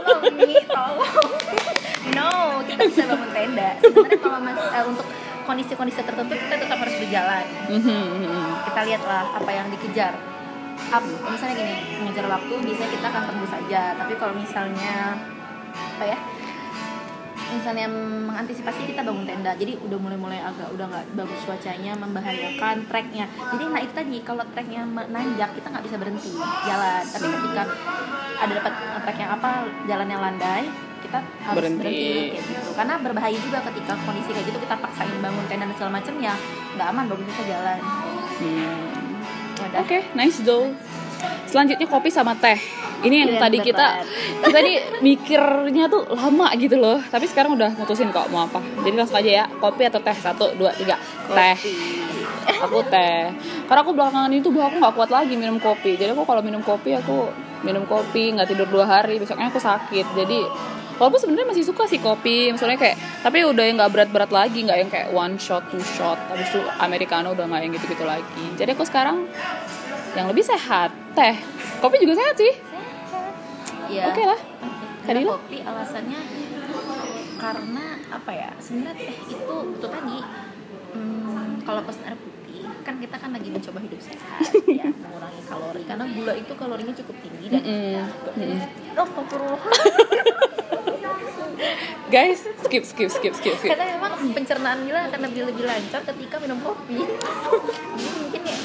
tolong 0.06 0.36
nih, 0.38 0.62
tolong. 0.70 1.30
No, 2.14 2.30
kita 2.66 2.82
bisa 2.86 3.02
bangun 3.10 3.30
tenda. 3.34 3.70
Sebenarnya 3.82 4.20
kalau 4.22 4.40
mas, 4.42 4.60
eh, 4.62 4.84
untuk 4.86 5.08
kondisi-kondisi 5.46 6.02
tertentu 6.02 6.34
kita 6.38 6.56
tetap 6.58 6.78
harus 6.78 6.96
berjalan. 6.98 7.46
Mhm, 7.70 8.02
mhm. 8.22 8.50
kita 8.70 8.80
lihatlah 8.86 9.24
apa 9.34 9.50
yang 9.50 9.68
dikejar 9.74 10.14
Up, 10.76 11.04
misalnya 11.04 11.56
gini 11.56 11.76
mengejar 12.04 12.28
waktu 12.28 12.54
biasanya 12.62 12.92
kita 12.92 13.08
akan 13.08 13.24
tembus 13.32 13.52
saja 13.52 13.82
tapi 13.96 14.14
kalau 14.20 14.34
misalnya 14.36 15.16
apa 15.76 16.04
ya 16.04 16.20
misalnya 17.46 17.88
mengantisipasi 17.88 18.90
kita 18.90 19.02
bangun 19.06 19.24
tenda 19.24 19.56
jadi 19.56 19.80
udah 19.80 19.98
mulai-mulai 20.02 20.42
agak 20.44 20.68
udah 20.76 20.86
nggak 20.92 21.06
bagus 21.16 21.40
cuacanya 21.48 21.96
membahayakan 21.96 22.84
treknya 22.92 23.26
jadi 23.54 23.64
nah 23.72 23.80
itu 23.80 23.94
tadi 23.96 24.18
kalau 24.26 24.44
treknya 24.52 24.84
menanjak 24.84 25.50
kita 25.56 25.68
nggak 25.72 25.86
bisa 25.88 25.96
berhenti 25.96 26.32
jalan. 26.68 27.04
Tapi 27.06 27.26
ketika 27.32 27.64
ada 28.36 28.52
dapat 28.52 28.74
trek 29.08 29.18
yang 29.20 29.32
apa 29.32 29.50
jalan 29.88 30.08
yang 30.12 30.22
landai 30.22 30.64
kita 31.06 31.20
harus 31.22 31.58
Berhenti. 31.62 31.86
berhenti, 31.86 32.10
kayak 32.34 32.46
gitu. 32.50 32.70
Karena 32.74 32.94
berbahaya 32.98 33.38
juga 33.38 33.60
ketika 33.62 33.94
kondisi 34.04 34.30
kayak 34.34 34.46
gitu 34.50 34.58
kita 34.58 34.76
paksain 34.82 35.18
bangun 35.22 35.46
tenda 35.46 35.70
dan 35.70 35.76
segala 35.78 35.92
macam 36.02 36.14
ya 36.18 36.34
nggak 36.76 36.88
aman 36.90 37.06
bagus 37.08 37.26
bisa 37.30 37.44
jalan. 37.46 37.80
Hmm. 38.42 38.95
Udah 39.72 39.82
Oke, 39.82 39.98
nice 40.14 40.42
though. 40.46 40.70
Selanjutnya 41.50 41.88
kopi 41.88 42.10
sama 42.12 42.36
teh. 42.38 42.58
Ini 43.06 43.16
yang 43.28 43.32
tadi 43.38 43.62
kita 43.62 44.02
kita 44.44 44.58
nih 44.66 44.76
mikirnya 45.00 45.86
tuh 45.88 46.10
lama 46.12 46.52
gitu 46.58 46.76
loh. 46.78 47.00
Tapi 47.00 47.26
sekarang 47.30 47.56
udah 47.56 47.74
mutusin 47.78 48.10
kok 48.10 48.28
mau 48.34 48.46
apa. 48.46 48.60
Jadi 48.84 48.96
langsung 48.98 49.18
aja 49.20 49.32
ya, 49.44 49.46
kopi 49.62 49.88
atau 49.88 50.02
teh 50.02 50.18
satu, 50.18 50.52
dua, 50.58 50.74
tiga. 50.74 50.98
Teh. 51.32 51.58
Aku 52.66 52.82
teh. 52.88 53.32
Karena 53.66 53.82
aku 53.82 53.92
belakangan 53.94 54.32
itu 54.34 54.50
tuh 54.50 54.62
aku 54.62 54.78
nggak 54.82 54.94
kuat 54.98 55.10
lagi 55.14 55.34
minum 55.38 55.58
kopi. 55.62 55.98
Jadi 55.98 56.14
aku 56.14 56.26
kalau 56.26 56.42
minum 56.44 56.62
kopi 56.62 56.98
aku 56.98 57.30
minum 57.66 57.86
kopi 57.90 58.36
nggak 58.36 58.52
tidur 58.52 58.68
dua 58.70 58.86
hari. 58.86 59.18
Besoknya 59.22 59.50
aku 59.50 59.62
sakit. 59.62 60.06
Jadi 60.18 60.40
walaupun 60.98 61.20
sebenarnya 61.20 61.48
masih 61.52 61.64
suka 61.68 61.84
sih 61.88 62.00
kopi, 62.00 62.52
misalnya 62.52 62.80
kayak 62.80 62.98
tapi 63.22 63.44
udah 63.44 63.64
yang 63.64 63.76
nggak 63.78 63.92
berat-berat 63.92 64.32
lagi, 64.32 64.64
nggak 64.64 64.80
yang 64.80 64.90
kayak 64.92 65.10
one 65.12 65.36
shot, 65.40 65.64
two 65.70 65.82
shot. 65.84 66.18
Habis 66.32 66.52
itu 66.52 66.62
americano 66.80 67.36
udah 67.36 67.46
nggak 67.48 67.62
yang 67.62 67.72
gitu-gitu 67.76 68.06
lagi. 68.08 68.46
Jadi 68.56 68.76
aku 68.76 68.84
sekarang 68.88 69.28
yang 70.16 70.32
lebih 70.32 70.48
sehat 70.48 70.96
teh 71.12 71.36
kopi 71.84 72.00
juga 72.00 72.16
sehat 72.16 72.36
sih 72.40 72.54
ya 73.92 74.10
oke 74.10 74.24
lah 74.24 74.40
karena 75.06 75.22
Kadila? 75.22 75.32
kopi 75.38 75.58
alasannya 75.62 76.22
karena 77.36 77.86
apa 78.10 78.32
ya 78.32 78.50
sebenarnya 78.64 78.96
teh 78.96 79.18
itu 79.28 79.56
itu 79.76 79.88
tadi 79.92 80.18
hmm, 80.96 81.68
kalau 81.68 81.82
pesan 81.84 82.16
kan 82.86 83.02
kita 83.02 83.18
kan 83.18 83.34
lagi 83.34 83.50
mencoba 83.50 83.82
hidup 83.82 83.98
sehat 83.98 84.46
ya 84.80 84.86
mengurangi 84.94 85.42
kalori. 85.50 85.82
Karena 85.90 86.06
gula 86.06 86.34
itu 86.38 86.54
kalorinya 86.54 86.94
cukup 86.94 87.16
tinggi 87.26 87.46
dan 87.50 87.64
oh 88.94 89.04
astagfirullah. 89.04 89.62
guys 92.14 92.46
skip 92.62 92.86
skip 92.86 93.10
skip 93.10 93.34
skip 93.34 93.56
skip. 93.58 93.70
Karena 93.74 93.98
memang 93.98 94.14
pencernaan 94.38 94.86
gula 94.86 95.10
akan 95.10 95.20
lebih 95.26 95.50
lebih 95.50 95.66
lancar 95.66 96.06
ketika 96.06 96.38
minum 96.38 96.62
kopi. 96.62 97.02
Jadi 97.98 98.10
mungkin 98.22 98.42
ya 98.46 98.58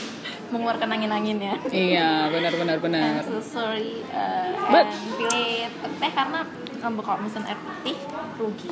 mengeluarkan 0.51 0.89
angin-anginnya 0.91 1.55
iya 1.71 2.27
benar 2.29 2.53
benar 2.55 2.79
benar. 2.83 3.23
I'm 3.23 3.27
so 3.27 3.41
sorry 3.41 4.03
uh, 4.11 4.51
But- 4.71 4.91
and 4.91 5.15
pilih 5.17 5.71
teh 6.03 6.11
karena 6.13 6.41
um, 6.83 6.95
kalau 7.01 7.19
pesan 7.25 7.45
air 7.47 7.59
putih 7.59 7.97
rugi. 8.37 8.71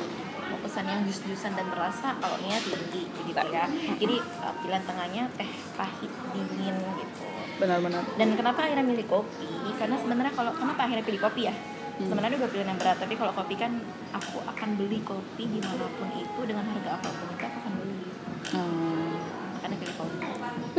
Mau 0.49 0.57
pesan 0.65 0.85
yang 0.89 1.05
jus-jusan 1.05 1.53
dan 1.53 1.69
berasa 1.69 2.17
kalorinya 2.17 2.57
tinggi 2.57 3.05
gitu 3.05 3.45
ya. 3.53 3.65
Jadi 4.01 4.15
uh, 4.41 4.53
pilihan 4.59 4.83
tengahnya 4.83 5.23
teh 5.37 5.49
pahit 5.77 6.11
dingin 6.33 6.75
gitu. 6.75 7.21
Benar 7.61 7.79
benar. 7.85 8.01
Dan 8.17 8.33
kenapa 8.33 8.65
akhirnya 8.65 8.85
milih 8.85 9.05
kopi? 9.05 9.47
Karena 9.77 9.95
sebenarnya 9.99 10.33
kalau 10.33 10.51
kenapa 10.57 10.89
akhirnya 10.89 11.05
pilih 11.05 11.21
kopi 11.21 11.47
ya? 11.47 11.55
Hmm. 11.99 12.07
sebenarnya 12.15 12.39
dua 12.39 12.47
pilihan 12.47 12.71
yang 12.71 12.79
berat 12.79 12.95
tapi 12.95 13.19
kalau 13.19 13.35
kopi 13.35 13.59
kan 13.59 13.75
aku 14.15 14.39
akan 14.47 14.69
beli 14.79 15.03
kopi 15.03 15.43
di 15.51 15.59
mana 15.59 15.83
pun 15.99 16.07
itu 16.15 16.39
dengan 16.47 16.63
harga 16.71 16.95
apa 16.95 17.11
pun 17.11 17.27
itu 17.27 17.43
aku 17.43 17.57
akan 17.59 17.73
beli. 17.75 18.07
Hmm. 18.55 19.11
Pilih 19.77 19.95
kopi 19.97 20.29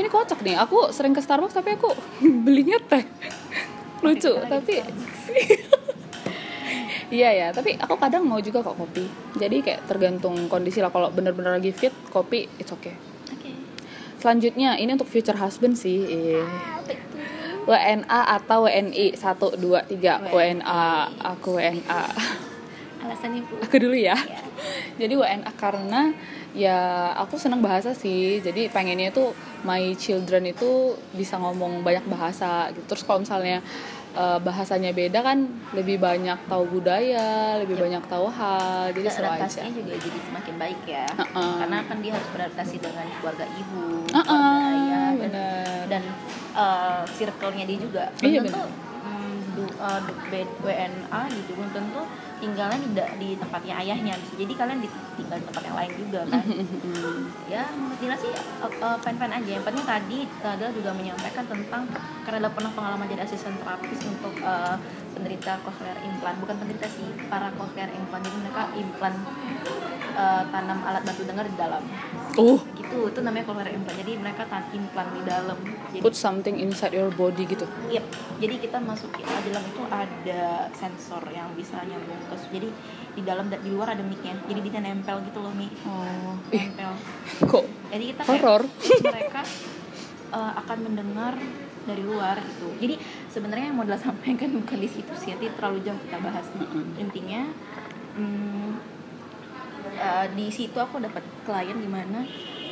ini 0.00 0.08
kocak 0.08 0.40
nih. 0.40 0.56
Aku 0.56 0.90
sering 0.90 1.12
ke 1.12 1.20
Starbucks 1.20 1.54
tapi 1.54 1.76
aku 1.76 1.92
belinya 2.44 2.80
teh. 2.80 3.04
Lucu 4.00 4.32
lagi 4.32 4.48
tapi 4.48 4.74
iya 7.20 7.30
ya. 7.36 7.46
Tapi 7.52 7.76
aku 7.76 7.94
kadang 8.00 8.24
mau 8.24 8.40
juga 8.40 8.64
kok 8.64 8.80
kopi. 8.80 9.04
Jadi 9.36 9.60
kayak 9.60 9.84
tergantung 9.84 10.48
kondisi 10.48 10.80
lah. 10.80 10.88
Kalau 10.88 11.12
bener-bener 11.12 11.60
lagi 11.60 11.70
fit 11.76 11.92
kopi 12.08 12.48
it's 12.56 12.72
okay. 12.72 12.96
Oke. 13.28 13.52
Selanjutnya 14.20 14.80
ini 14.80 14.96
untuk 14.96 15.08
future 15.08 15.36
husband 15.36 15.76
sih. 15.76 16.00
Eh. 16.08 16.44
Itu? 16.88 16.94
WNA 17.68 18.20
atau 18.40 18.64
WNI 18.64 19.14
satu 19.20 19.52
dua 19.54 19.84
tiga. 19.84 20.18
WNA 20.32 21.12
aku 21.20 21.60
WNA 21.60 22.02
alasannya 23.10 23.42
bu 23.42 23.54
aku 23.58 23.76
dulu 23.76 23.96
ya. 23.98 24.14
Ya. 24.14 24.38
jadi 25.02 25.14
WNA 25.14 25.50
karena 25.54 26.14
ya 26.52 26.78
aku 27.14 27.34
seneng 27.34 27.58
bahasa 27.58 27.90
sih. 27.92 28.38
Jadi 28.38 28.66
pengennya 28.66 29.10
tuh 29.10 29.34
my 29.62 29.92
children 29.94 30.46
itu 30.46 30.94
bisa 31.10 31.36
ngomong 31.36 31.82
banyak 31.82 32.06
bahasa 32.06 32.70
gitu. 32.70 32.86
Terus 32.86 33.02
kalau 33.02 33.20
misalnya 33.20 33.58
eh, 34.10 34.38
bahasanya 34.38 34.90
beda 34.90 35.20
kan 35.20 35.46
lebih 35.70 35.98
banyak 35.98 36.38
tahu 36.46 36.66
budaya 36.72 37.58
lebih 37.58 37.78
Yep. 37.78 37.84
banyak 37.86 38.04
tahu 38.06 38.26
hal. 38.28 38.90
Jadi 38.90 39.06
dan 39.06 39.14
seru 39.14 39.30
aja. 39.30 39.62
juga 39.68 39.94
jadi 39.96 40.18
semakin 40.20 40.54
baik 40.56 40.80
ya. 40.86 41.06
Uh-uh. 41.14 41.54
karena 41.60 41.78
kan 41.82 41.96
dia 41.98 42.12
harus 42.14 42.28
beradaptasi 42.30 42.76
dengan 42.78 43.06
keluarga 43.18 43.46
ibu 43.50 43.82
Ah, 44.10 44.22
keluarga 44.22 44.38
ah, 44.38 44.70
ayah 44.70 45.08
dan, 45.10 45.14
benar. 45.18 45.82
Dan 45.90 46.02
uh, 46.52 47.02
circle-nya 47.08 47.64
dia 47.64 47.78
juga. 47.78 48.04
Belum 48.18 48.30
Iya, 48.30 48.40
tentu 48.44 48.62
mm, 49.00 49.34
du- 49.54 49.76
uh, 49.78 50.00
WNA 50.60 51.20
gitu 51.30 51.50
belum 51.54 51.70
tentu 51.70 52.02
tinggalnya 52.40 52.78
tidak 52.80 53.08
di 53.20 53.28
tempatnya 53.36 53.74
ayahnya. 53.84 54.14
Bisa 54.16 54.34
jadi 54.40 54.52
kalian 54.56 54.80
di, 54.80 54.88
tinggal 55.20 55.36
di 55.38 55.46
tempat 55.46 55.62
yang 55.62 55.76
lain 55.76 55.90
juga 56.00 56.20
kan? 56.26 56.44
Ya 57.52 57.66
Dila 58.00 58.16
sih 58.16 58.32
uh, 58.32 58.72
uh, 58.80 58.96
fan-fan 59.04 59.30
aja. 59.30 59.50
Yang 59.60 59.64
penting 59.68 59.84
tadi 59.84 60.18
Dila 60.26 60.70
juga 60.72 60.90
menyampaikan 60.96 61.44
tentang 61.44 61.82
karena 62.24 62.48
pernah 62.48 62.72
pengalaman 62.72 63.06
jadi 63.10 63.22
asisten 63.28 63.54
terapis 63.60 64.00
untuk 64.08 64.34
uh, 64.40 64.80
penderita 65.12 65.60
cochlear 65.62 65.98
implant. 66.00 66.36
Bukan 66.40 66.56
penderita 66.56 66.86
sih 66.88 67.06
para 67.28 67.52
cochlear 67.54 67.92
implant. 67.92 68.22
Jadi 68.24 68.36
mereka 68.40 68.62
implant 68.72 69.18
uh, 70.16 70.42
tanam 70.48 70.78
alat 70.86 71.02
bantu 71.04 71.22
dengar 71.28 71.44
di 71.44 71.56
dalam. 71.60 71.82
Uh 72.38 72.60
itu 72.78 72.98
itu 73.10 73.20
namanya 73.22 73.44
cochlear 73.46 73.70
implant. 73.70 73.98
Jadi 74.00 74.12
mereka 74.18 74.42
tan 74.48 74.64
implant 74.72 75.10
di 75.14 75.22
dalam. 75.28 75.58
Jadi 75.92 76.02
put 76.02 76.14
something 76.16 76.56
inside 76.58 76.94
your 76.94 77.12
body 77.12 77.44
gitu? 77.46 77.66
Yep. 77.90 78.04
Jadi 78.40 78.54
kita 78.56 78.78
masukin 78.80 79.26
di 79.44 79.52
dalam 79.52 79.64
itu 79.68 79.82
ada 79.90 80.72
sensor 80.72 81.22
yang 81.28 81.52
bisa 81.52 81.76
nyambung 81.84 82.18
ke 82.30 82.36
jadi 82.54 82.68
di 83.10 83.22
dalam 83.26 83.50
dan 83.50 83.58
di 83.60 83.74
luar 83.74 83.98
ada 83.98 84.02
mic-nya. 84.06 84.38
Jadi 84.46 84.58
dia 84.62 84.78
nempel 84.78 85.18
gitu 85.26 85.42
loh, 85.42 85.50
Mi. 85.50 85.66
oh 85.84 86.38
Nempel. 86.54 86.92
kok 87.42 87.64
Jadi 87.90 88.04
kita 88.14 88.22
Horor. 88.22 88.62
mereka 89.14 89.42
uh, 90.30 90.52
akan 90.62 90.78
mendengar 90.86 91.34
dari 91.84 92.02
luar 92.06 92.38
gitu. 92.38 92.68
Jadi 92.78 92.94
sebenarnya 93.26 93.72
yang 93.72 93.76
mau 93.76 93.84
Dila 93.84 93.98
sampaikan 93.98 94.54
bukan 94.54 94.78
di 94.78 94.88
situ 94.88 95.12
sih, 95.18 95.34
nanti 95.34 95.50
terlalu 95.58 95.82
jauh 95.82 95.98
kita 96.06 96.18
bahas. 96.22 96.46
Mm-mm. 96.54 97.02
Intinya 97.02 97.42
hmm, 98.14 98.70
uh, 99.98 100.26
di 100.36 100.46
situ 100.52 100.76
aku 100.76 101.02
dapat 101.02 101.24
klien 101.42 101.78
di 101.78 101.90
mana 101.90 102.22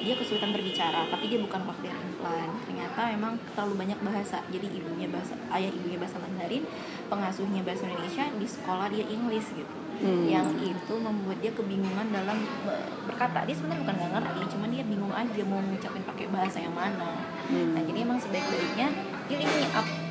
dia 0.00 0.14
kesulitan 0.14 0.50
berbicara 0.50 1.06
tapi 1.06 1.24
dia 1.26 1.38
bukan 1.38 1.60
cochlear 1.62 1.94
implant 1.94 2.52
ternyata 2.64 3.00
memang 3.12 3.32
terlalu 3.52 3.74
banyak 3.78 3.98
bahasa 4.00 4.38
jadi 4.48 4.66
ibunya 4.70 5.06
bahasa 5.08 5.34
ayah 5.52 5.70
ibunya 5.70 5.98
bahasa 5.98 6.16
Mandarin 6.18 6.62
pengasuhnya 7.06 7.60
bahasa 7.62 7.86
Indonesia 7.86 8.24
di 8.32 8.46
sekolah 8.46 8.86
dia 8.88 9.04
Inggris 9.04 9.48
gitu 9.52 9.76
Hmm. 9.98 10.30
yang 10.30 10.46
itu 10.62 10.94
membuat 10.94 11.42
dia 11.42 11.50
kebingungan 11.50 12.14
dalam 12.14 12.38
uh, 12.70 12.86
berkata 13.02 13.42
dia 13.42 13.50
sebenarnya 13.50 13.82
bukan 13.82 13.94
nggak 13.98 14.10
ngerti 14.14 14.42
cuman 14.54 14.68
dia 14.70 14.84
bingung 14.86 15.10
aja 15.10 15.42
mau 15.42 15.58
ngucapin 15.58 16.06
pakai 16.06 16.26
bahasa 16.30 16.62
yang 16.62 16.70
mana 16.70 17.18
Hmm. 17.50 17.74
nah 17.74 17.82
jadi 17.82 18.06
emang 18.06 18.14
sebaik-baiknya 18.22 18.94
ini 19.26 19.42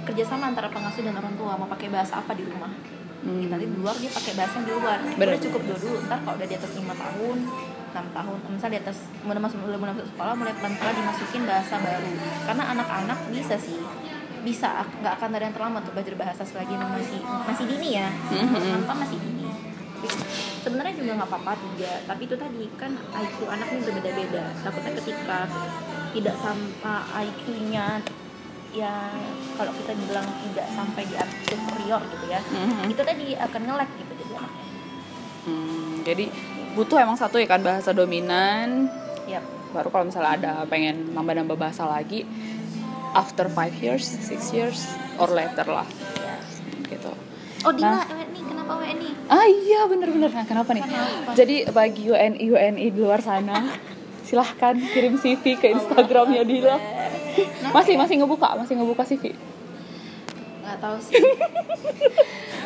kerjasama 0.03 0.51
antara 0.51 0.67
pengasuh 0.67 1.07
dan 1.07 1.15
orang 1.15 1.31
tua 1.39 1.55
mau 1.55 1.71
pakai 1.71 1.87
bahasa 1.87 2.19
apa 2.19 2.35
di 2.35 2.43
rumah 2.43 2.67
Hmm. 3.23 3.47
nanti 3.47 3.63
di 3.63 3.79
luar 3.79 3.95
dia 3.95 4.11
pakai 4.11 4.33
bahasa 4.35 4.59
yang 4.59 4.65
di 4.67 4.73
luar 4.75 4.99
Bener. 5.15 5.27
udah 5.31 5.41
cukup 5.41 5.61
dulu 5.63 5.77
dulu 5.79 5.97
ntar 6.03 6.19
kalau 6.19 6.35
udah 6.35 6.47
di 6.47 6.55
atas 6.59 6.71
lima 6.75 6.93
tahun 6.93 7.37
enam 7.91 8.07
tahun. 8.11 8.39
Misal 8.49 8.69
di 8.71 8.79
atas 8.79 8.97
mulai 9.21 9.39
masuk 9.39 9.57
mulai 9.59 9.79
masuk 9.79 10.05
sekolah 10.07 10.33
mulai 10.33 10.53
pelan 10.55 10.73
pelan 10.75 10.95
dimasukin 10.95 11.43
bahasa 11.43 11.75
baru. 11.77 12.11
Karena 12.45 12.63
anak-anak 12.73 13.19
bisa 13.29 13.55
sih. 13.55 13.79
Bisa 14.41 14.85
nggak 15.01 15.13
akan 15.17 15.29
ada 15.33 15.43
yang 15.43 15.55
terlambat 15.55 15.81
untuk 15.83 15.95
belajar 15.97 16.15
bahasa 16.15 16.41
selagi 16.41 16.73
masih 16.73 17.19
masih 17.21 17.65
dini 17.67 17.89
ya. 17.95 18.07
Mhm. 18.31 18.83
tanpa 18.83 18.93
masih 19.03 19.17
dini. 19.17 19.47
Sebenarnya 20.61 20.93
juga 20.93 21.11
nggak 21.15 21.29
apa-apa 21.31 21.53
juga 21.57 21.91
tapi 22.05 22.21
itu 22.23 22.35
tadi 22.35 22.63
kan 22.75 22.91
IQ 22.93 23.37
anak 23.47 23.67
ini 23.71 23.81
berbeda-beda. 23.81 24.43
Takutnya 24.61 24.91
ketika 24.95 25.39
tidak 26.11 26.35
sampai 26.39 26.99
IQ-nya 27.23 27.87
ya 28.71 29.09
kalau 29.55 29.71
kita 29.73 29.95
bilang 29.95 30.27
tidak 30.43 30.67
sampai 30.69 31.01
di 31.03 31.15
atas 31.15 31.39
superior 31.47 32.01
gitu 32.03 32.25
ya 32.27 32.39
Mhm. 32.43 32.91
itu 32.91 33.01
tadi 33.01 33.27
akan 33.33 33.61
ngelek 33.63 33.89
gitu 33.95 34.13
jadi 34.21 34.33
anaknya. 34.37 34.65
Hmm, 35.47 35.93
jadi 36.03 36.25
butuh 36.77 36.95
emang 36.95 37.17
satu 37.17 37.35
ya 37.35 37.49
kan 37.49 37.59
bahasa 37.59 37.89
dominan 37.91 38.85
Yap. 39.25 39.41
baru 39.73 39.89
kalau 39.89 40.05
misalnya 40.05 40.31
ada 40.31 40.51
pengen 40.63 41.09
nambah-nambah 41.11 41.57
bahasa 41.57 41.83
lagi 41.83 42.21
after 43.11 43.49
five 43.49 43.73
years, 43.75 44.05
six 44.05 44.51
years 44.51 44.85
or 45.17 45.27
later 45.27 45.65
lah 45.65 45.87
Ya. 46.21 46.37
gitu. 46.87 47.11
oh 47.63 47.71
Dila 47.73 47.97
Nah. 47.97 48.05
WNI 48.05 48.41
kenapa 48.43 48.71
WNI 48.77 49.09
Ah 49.27 49.43
iya 49.43 49.81
bener-bener 49.83 50.29
nah, 50.29 50.45
kenapa 50.45 50.69
nih? 50.71 50.83
Kenapa? 50.83 51.29
Jadi 51.33 51.55
bagi 51.67 52.03
UNI 52.05 52.45
UNI 52.45 52.87
di 52.87 52.99
luar 53.01 53.19
sana 53.19 53.73
silahkan 54.21 54.77
kirim 54.77 55.15
CV 55.15 55.55
ke 55.55 55.71
Instagramnya 55.71 56.43
Dila. 56.43 56.77
Masih 57.71 57.95
masih 57.95 58.19
ngebuka 58.19 58.55
masih 58.55 58.75
ngebuka 58.75 59.03
CV. 59.03 59.31
Nggak 60.77 60.85
tahu 60.85 60.97
sih 61.01 61.17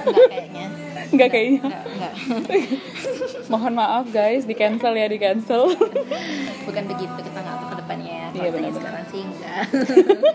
nggak 0.01 0.27
kayaknya 0.27 0.65
Nggak 1.11 1.29
kayaknya. 1.29 1.61
nggak, 1.61 1.83
nggak. 1.91 2.13
Mohon 3.47 3.73
maaf 3.75 4.05
guys 4.09 4.43
di 4.43 4.53
cancel 4.53 4.93
ya 4.93 5.07
di 5.07 5.17
cancel. 5.17 5.67
bukan 6.63 6.83
begitu 6.87 7.15
kita 7.17 7.35
nggak 7.37 7.55
tahu 7.57 7.67
ke 7.67 7.77
depannya 7.77 8.19
Iya, 8.31 8.31
Kalau 8.31 8.51
benar-benar. 8.53 8.79
sekarang 8.79 9.03
sih 9.07 9.21
enggak 9.21 9.63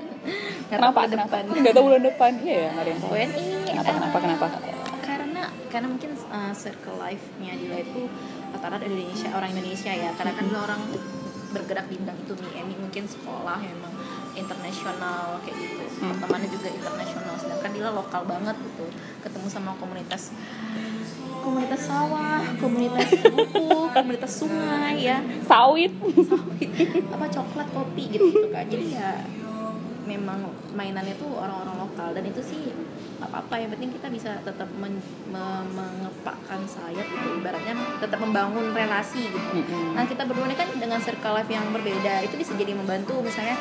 kenapa 0.73 1.00
kenapa? 1.06 1.35
Gak 1.49 1.73
tahu 1.73 1.85
bulan 1.87 2.02
depan. 2.04 2.30
Iya 2.38 2.56
ya 2.56 2.68
nggak 2.71 2.83
ada 2.83 2.90
yang 2.90 3.00
tahu. 3.00 3.12
Kenapa 3.16 3.90
kenapa 3.92 4.16
kenapa? 4.21 4.47
karena 5.00 5.42
karena 5.68 5.87
mungkin 5.88 6.11
uh, 6.28 6.52
circle 6.52 6.97
life-nya 6.97 7.52
Dila 7.56 7.76
itu 7.78 8.02
rata-rata 8.52 8.85
Indonesia 8.85 9.28
orang 9.33 9.50
Indonesia 9.52 9.92
ya 9.92 10.11
karena 10.12 10.33
kan 10.33 10.47
orang 10.52 10.80
bergerak 11.47 11.87
di 11.87 11.97
bidang 11.97 12.18
itu 12.21 12.33
nih 12.37 12.52
Emi 12.61 12.75
mungkin 12.76 13.04
sekolah 13.06 13.59
memang 13.61 13.92
internasional 14.37 15.40
kayak 15.43 15.57
gitu. 15.57 15.85
Hmm. 15.97 16.12
temannya 16.21 16.49
juga 16.52 16.69
internasional 16.69 17.35
sedangkan 17.35 17.71
Dila 17.73 17.90
lokal 17.90 18.23
banget 18.28 18.57
gitu. 18.61 18.85
Ketemu 19.25 19.47
sama 19.49 19.73
komunitas 19.81 20.31
komunitas 21.40 21.87
sawah 21.87 22.43
komunitas 22.59 23.07
buku 23.23 23.71
komunitas 23.97 24.33
sungai 24.35 24.99
ya. 24.99 25.23
Sawit. 25.47 25.95
sawit. 26.26 26.71
Apa 27.07 27.26
coklat 27.31 27.69
kopi 27.71 28.11
gitu, 28.11 28.26
gitu 28.35 28.49
kan 28.50 28.66
jadi 28.66 28.87
ya 28.99 29.11
memang 30.07 30.38
mainannya 30.75 31.14
tuh 31.19 31.35
orang-orang 31.35 31.83
lokal. 31.83 32.09
Dan 32.14 32.31
itu 32.31 32.38
sih 32.43 32.71
nggak 33.19 33.31
apa-apa. 33.31 33.55
Yang 33.59 33.71
penting 33.78 33.90
kita 33.99 34.09
bisa 34.11 34.31
tetap 34.43 34.69
men- 34.78 35.02
me- 35.31 35.66
mengepakkan 35.75 36.62
sayap 36.66 37.07
gitu 37.07 37.43
ibaratnya 37.43 37.75
tetap 37.99 38.19
membangun 38.19 38.71
relasi 38.71 39.26
gitu. 39.31 39.38
Mm-mm. 39.55 39.95
nah 39.99 40.07
kita 40.07 40.23
berdua 40.26 40.47
ini 40.47 40.57
kan 40.59 40.69
dengan 40.78 40.99
circle 41.02 41.35
life 41.35 41.50
yang 41.50 41.66
berbeda. 41.71 42.23
Itu 42.23 42.35
bisa 42.38 42.55
jadi 42.55 42.75
membantu. 42.75 43.19
Misalnya 43.23 43.55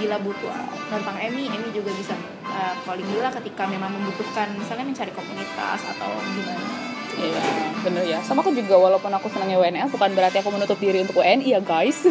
Gila 0.00 0.16
butuh 0.24 0.54
tentang 0.88 1.16
Emi, 1.20 1.48
Emi 1.52 1.68
juga 1.74 1.92
bisa 1.92 2.16
uh, 2.48 2.74
calling 2.84 3.06
Gila 3.12 3.28
ketika 3.42 3.68
memang 3.68 3.92
membutuhkan 3.92 4.52
misalnya 4.56 4.88
mencari 4.88 5.12
komunitas 5.12 5.80
atau 5.84 6.10
gimana 6.32 6.92
Iya, 7.12 7.44
bener 7.84 8.04
ya. 8.08 8.18
Sama 8.24 8.40
aku 8.40 8.56
juga 8.56 8.80
walaupun 8.80 9.12
aku 9.12 9.28
senangnya 9.28 9.60
WNL 9.60 9.92
bukan 9.92 10.10
berarti 10.16 10.40
aku 10.40 10.48
menutup 10.48 10.78
diri 10.80 11.04
untuk 11.04 11.20
WNI 11.20 11.44
ya 11.44 11.60
guys. 11.60 12.08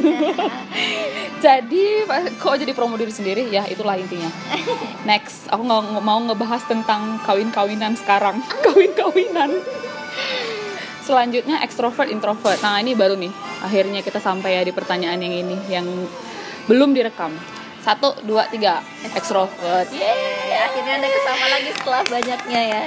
jadi 1.45 1.85
kok 2.37 2.55
jadi 2.61 2.71
promo 2.77 3.01
diri 3.01 3.09
sendiri 3.09 3.49
ya 3.49 3.65
itulah 3.65 3.97
intinya. 3.97 4.29
Next, 5.03 5.49
aku 5.49 5.65
nggak 5.65 5.81
nggak 5.97 6.05
mau 6.05 6.19
ngebahas 6.21 6.61
tentang 6.69 7.17
kawin-kawinan 7.25 7.97
sekarang. 7.97 8.45
Kawin-kawinan. 8.65 9.57
Selanjutnya 11.01 11.65
ekstrovert 11.65 12.13
introvert. 12.13 12.61
Nah 12.61 12.77
ini 12.77 12.93
baru 12.93 13.17
nih. 13.17 13.33
Akhirnya 13.65 14.05
kita 14.05 14.21
sampai 14.21 14.61
ya 14.61 14.61
di 14.61 14.73
pertanyaan 14.73 15.17
yang 15.17 15.33
ini 15.33 15.57
yang 15.65 15.87
belum 16.69 16.93
direkam. 16.93 17.33
Satu, 17.81 18.13
dua, 18.21 18.45
tiga. 18.47 18.77
Ekstrovert. 19.07 19.89
Yeay, 19.89 20.53
akhirnya 20.61 20.93
ada 20.95 21.07
kesama 21.09 21.45
lagi 21.47 21.69
setelah 21.71 22.01
banyaknya 22.05 22.61
ya 22.63 22.81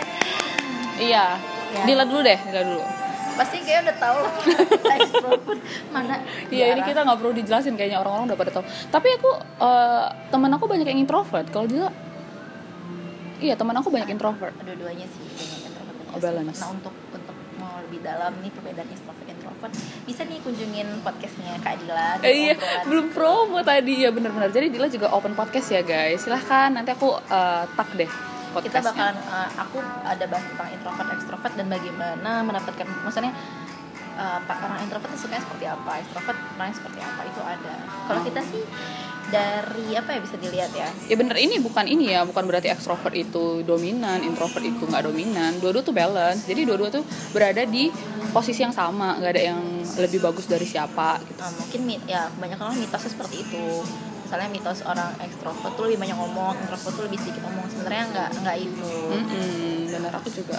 Iya. 0.96 1.26
Ya. 1.74 1.82
Dila 1.84 2.04
dulu 2.04 2.20
deh, 2.22 2.38
Dila 2.40 2.62
dulu. 2.64 2.84
pasti 3.34 3.58
kayak 3.58 3.82
udah 3.82 3.96
tau 3.98 4.14
lah 4.16 4.30
extrovert 4.94 5.58
mana 5.90 6.22
Iya 6.46 6.70
ini 6.70 6.86
kita 6.86 7.02
nggak 7.02 7.18
perlu 7.18 7.34
dijelasin 7.34 7.74
kayaknya 7.74 7.98
orang-orang 7.98 8.30
udah 8.30 8.38
pada 8.38 8.50
tahu. 8.52 8.62
Tapi 8.88 9.08
aku 9.12 9.30
eh, 9.58 10.04
teman 10.30 10.50
aku 10.50 10.64
banyak 10.64 10.86
yang 10.86 11.00
introvert. 11.00 11.42
Kalau 11.50 11.66
dia, 11.66 11.90
iya 13.40 13.54
teman 13.54 13.74
aku 13.74 13.90
banyak 13.90 14.06
introvert. 14.08 14.54
dua-duanya 14.56 15.02
sih 15.04 15.26
dengan 15.34 15.66
introvert 15.66 15.98
Oh, 16.06 16.14
extrovert. 16.14 16.22
balance. 16.46 16.60
nah 16.62 16.70
untuk 16.70 16.94
untuk 17.10 17.33
mau 17.64 17.80
lebih 17.80 18.04
dalam 18.04 18.32
nih 18.44 18.52
perbedaan 18.52 18.88
introvert 18.92 19.28
introvert 19.28 19.72
bisa 20.04 20.22
nih 20.28 20.38
kunjungin 20.44 20.88
podcastnya 21.00 21.56
Kak 21.64 21.80
Dila 21.80 22.20
di 22.20 22.24
Eh, 22.28 22.34
iya 22.52 22.54
belum 22.84 23.08
promo 23.16 23.64
tadi 23.64 24.04
ya 24.04 24.12
benar-benar. 24.12 24.52
Jadi 24.52 24.68
Dila 24.68 24.92
juga 24.92 25.08
open 25.16 25.32
podcast 25.32 25.72
ya 25.72 25.80
guys. 25.80 26.20
Silahkan 26.20 26.68
nanti 26.76 26.92
aku 26.92 27.16
eh, 27.16 27.64
tag 27.72 27.88
deh 27.96 28.34
kita 28.62 28.78
podcastnya. 28.78 28.94
bakalan 28.94 29.16
uh, 29.26 29.50
aku 29.66 29.78
ada 30.06 30.24
bahas 30.30 30.44
tentang 30.46 30.68
introvert 30.70 31.08
extrovert 31.18 31.54
dan 31.58 31.66
bagaimana 31.66 32.32
mendapatkan 32.46 32.86
maksudnya 33.02 33.32
uh, 34.14 34.38
orang 34.40 34.78
introvert 34.80 35.10
itu 35.10 35.20
sukanya 35.20 35.42
seperti 35.42 35.64
apa 35.66 35.92
extrovert 35.98 36.38
orangnya 36.54 36.76
seperti 36.76 37.00
apa 37.00 37.20
itu 37.22 37.40
ada 37.40 37.74
kalau 38.04 38.20
Hmm. 38.20 38.28
kita 38.28 38.40
sih 38.42 38.62
dari 39.24 39.96
apa 39.96 40.10
ya 40.10 40.20
bisa 40.20 40.36
dilihat 40.36 40.70
ya 40.70 40.88
Ya 41.08 41.16
bener 41.16 41.34
ini 41.34 41.58
bukan 41.58 41.84
ini 41.84 42.12
ya, 42.12 42.22
bukan 42.22 42.44
berarti 42.44 42.68
ekstrovert 42.68 43.10
itu 43.12 43.64
dominan, 43.64 44.20
introvert 44.20 44.62
itu 44.62 44.84
nggak 44.84 45.00
dominan. 45.02 45.58
Dua-dua 45.58 45.82
tuh 45.82 45.92
balance. 45.92 46.44
Jadi 46.44 46.62
dua-dua 46.62 46.92
tuh 46.92 47.02
berada 47.32 47.64
di 47.64 47.88
posisi 48.30 48.60
yang 48.60 48.70
sama, 48.70 49.16
nggak 49.16 49.32
ada 49.32 49.42
yang 49.44 49.60
lebih 49.96 50.20
bagus 50.20 50.44
dari 50.44 50.64
siapa. 50.64 51.18
Gitu. 51.20 51.40
uh, 51.40 51.50
mungkin 51.50 51.80
mit- 51.82 52.04
ya 52.04 52.28
banyak 52.30 52.56
orang 52.56 52.76
mitosnya 52.76 53.10
seperti 53.10 53.42
itu 53.42 53.64
misalnya 54.24 54.48
mitos 54.48 54.80
orang 54.82 55.12
ekstrovert 55.18 55.72
tuh 55.72 55.84
lebih 55.84 55.98
banyak 56.00 56.16
ngomong 56.16 56.56
introvert 56.56 56.92
tuh 56.92 57.04
lebih 57.04 57.18
sedikit 57.18 57.44
ngomong 57.44 57.64
sebenarnya 57.66 58.04
nggak 58.08 58.28
nggak 58.40 58.56
itu 58.58 58.92
Mm-mm, 59.10 59.76
bener 59.90 60.12
aku 60.12 60.28
juga. 60.30 60.58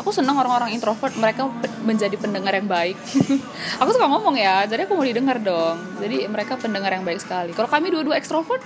Aku 0.00 0.08
senang 0.08 0.40
orang-orang 0.40 0.72
introvert, 0.72 1.12
mereka 1.20 1.52
menjadi 1.84 2.16
pendengar 2.16 2.56
yang 2.56 2.64
baik. 2.64 2.96
aku 3.80 3.90
suka 3.92 4.08
ngomong 4.08 4.40
ya, 4.40 4.64
jadi 4.64 4.88
aku 4.88 4.96
mau 4.96 5.04
didengar 5.04 5.36
dong. 5.36 5.76
Jadi 6.00 6.24
mereka 6.32 6.56
pendengar 6.56 6.96
yang 6.96 7.04
baik 7.04 7.20
sekali. 7.20 7.52
Kalau 7.52 7.68
kami 7.68 7.92
dua-dua 7.92 8.16
ekstrovert, 8.16 8.64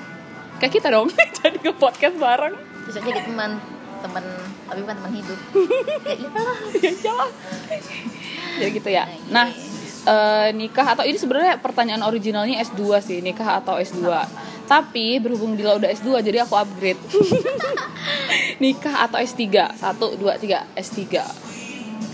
kayak 0.63 0.73
kita 0.79 0.95
dong, 0.95 1.11
jadi 1.43 1.59
ke 1.59 1.75
podcast 1.75 2.15
bareng. 2.19 2.55
bisa 2.87 3.03
jadi 3.03 3.19
teman 3.19 3.59
teman 4.07 4.25
tapi 4.67 4.79
bukan 4.83 4.97
teman 4.99 5.13
hidup 5.15 5.39
ya 6.07 6.15
iyalah 6.15 6.59
ya 6.79 6.91
iyalah. 6.91 7.31
jadi 8.61 8.71
gitu 8.71 8.89
ya 8.91 9.05
nah 9.33 9.47
eh, 10.07 10.49
nikah 10.55 10.87
atau 10.97 11.05
ini 11.07 11.19
sebenarnya 11.19 11.59
pertanyaan 11.59 12.03
originalnya 12.07 12.63
S2 12.63 12.83
sih 13.03 13.19
nikah 13.23 13.63
atau 13.63 13.79
S2 13.79 14.07
tapi 14.67 15.23
berhubung 15.23 15.55
Dila 15.55 15.79
udah 15.79 15.91
S2 15.95 16.21
jadi 16.27 16.43
aku 16.43 16.59
upgrade. 16.59 16.99
Nikah 18.63 19.07
atau 19.07 19.19
S3 19.21 19.43
satu 19.79 20.17
dua 20.19 20.41
tiga 20.41 20.67
S3 20.75 21.23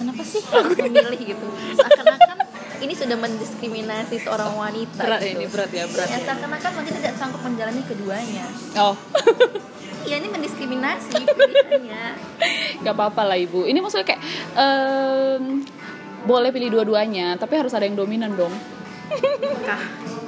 kenapa 0.02 0.22
sih 0.26 0.42
harus 0.50 0.74
memilih 0.74 1.20
gitu 1.22 1.46
seakan-akan 1.78 2.38
ini 2.82 2.94
sudah 2.98 3.14
mendiskriminasi 3.14 4.16
seorang 4.26 4.58
wanita 4.58 5.06
berat 5.06 5.22
gitu. 5.22 5.38
ini 5.38 5.46
berat 5.46 5.70
ya 5.70 5.84
berat 5.86 6.08
ya 6.10 6.18
seakan-akan 6.26 6.70
mungkin 6.74 6.92
tidak 6.98 7.14
sanggup 7.14 7.40
menjalani 7.46 7.82
keduanya. 7.86 8.46
Oh. 8.78 8.96
Iya 10.02 10.18
ini 10.18 10.34
mendiskriminasi 10.34 11.14
pilihannya 11.14 12.04
nggak 12.82 12.90
apa-apa 12.90 13.22
lah 13.22 13.38
ibu. 13.38 13.70
Ini 13.70 13.78
maksudnya 13.78 14.02
kayak 14.02 14.18
em, 14.58 15.62
boleh 16.26 16.50
pilih 16.50 16.74
dua-duanya 16.74 17.38
tapi 17.38 17.54
harus 17.54 17.70
ada 17.70 17.86
yang 17.86 17.94
dominan 17.94 18.34
dong 18.34 18.50
nikah. 19.10 19.80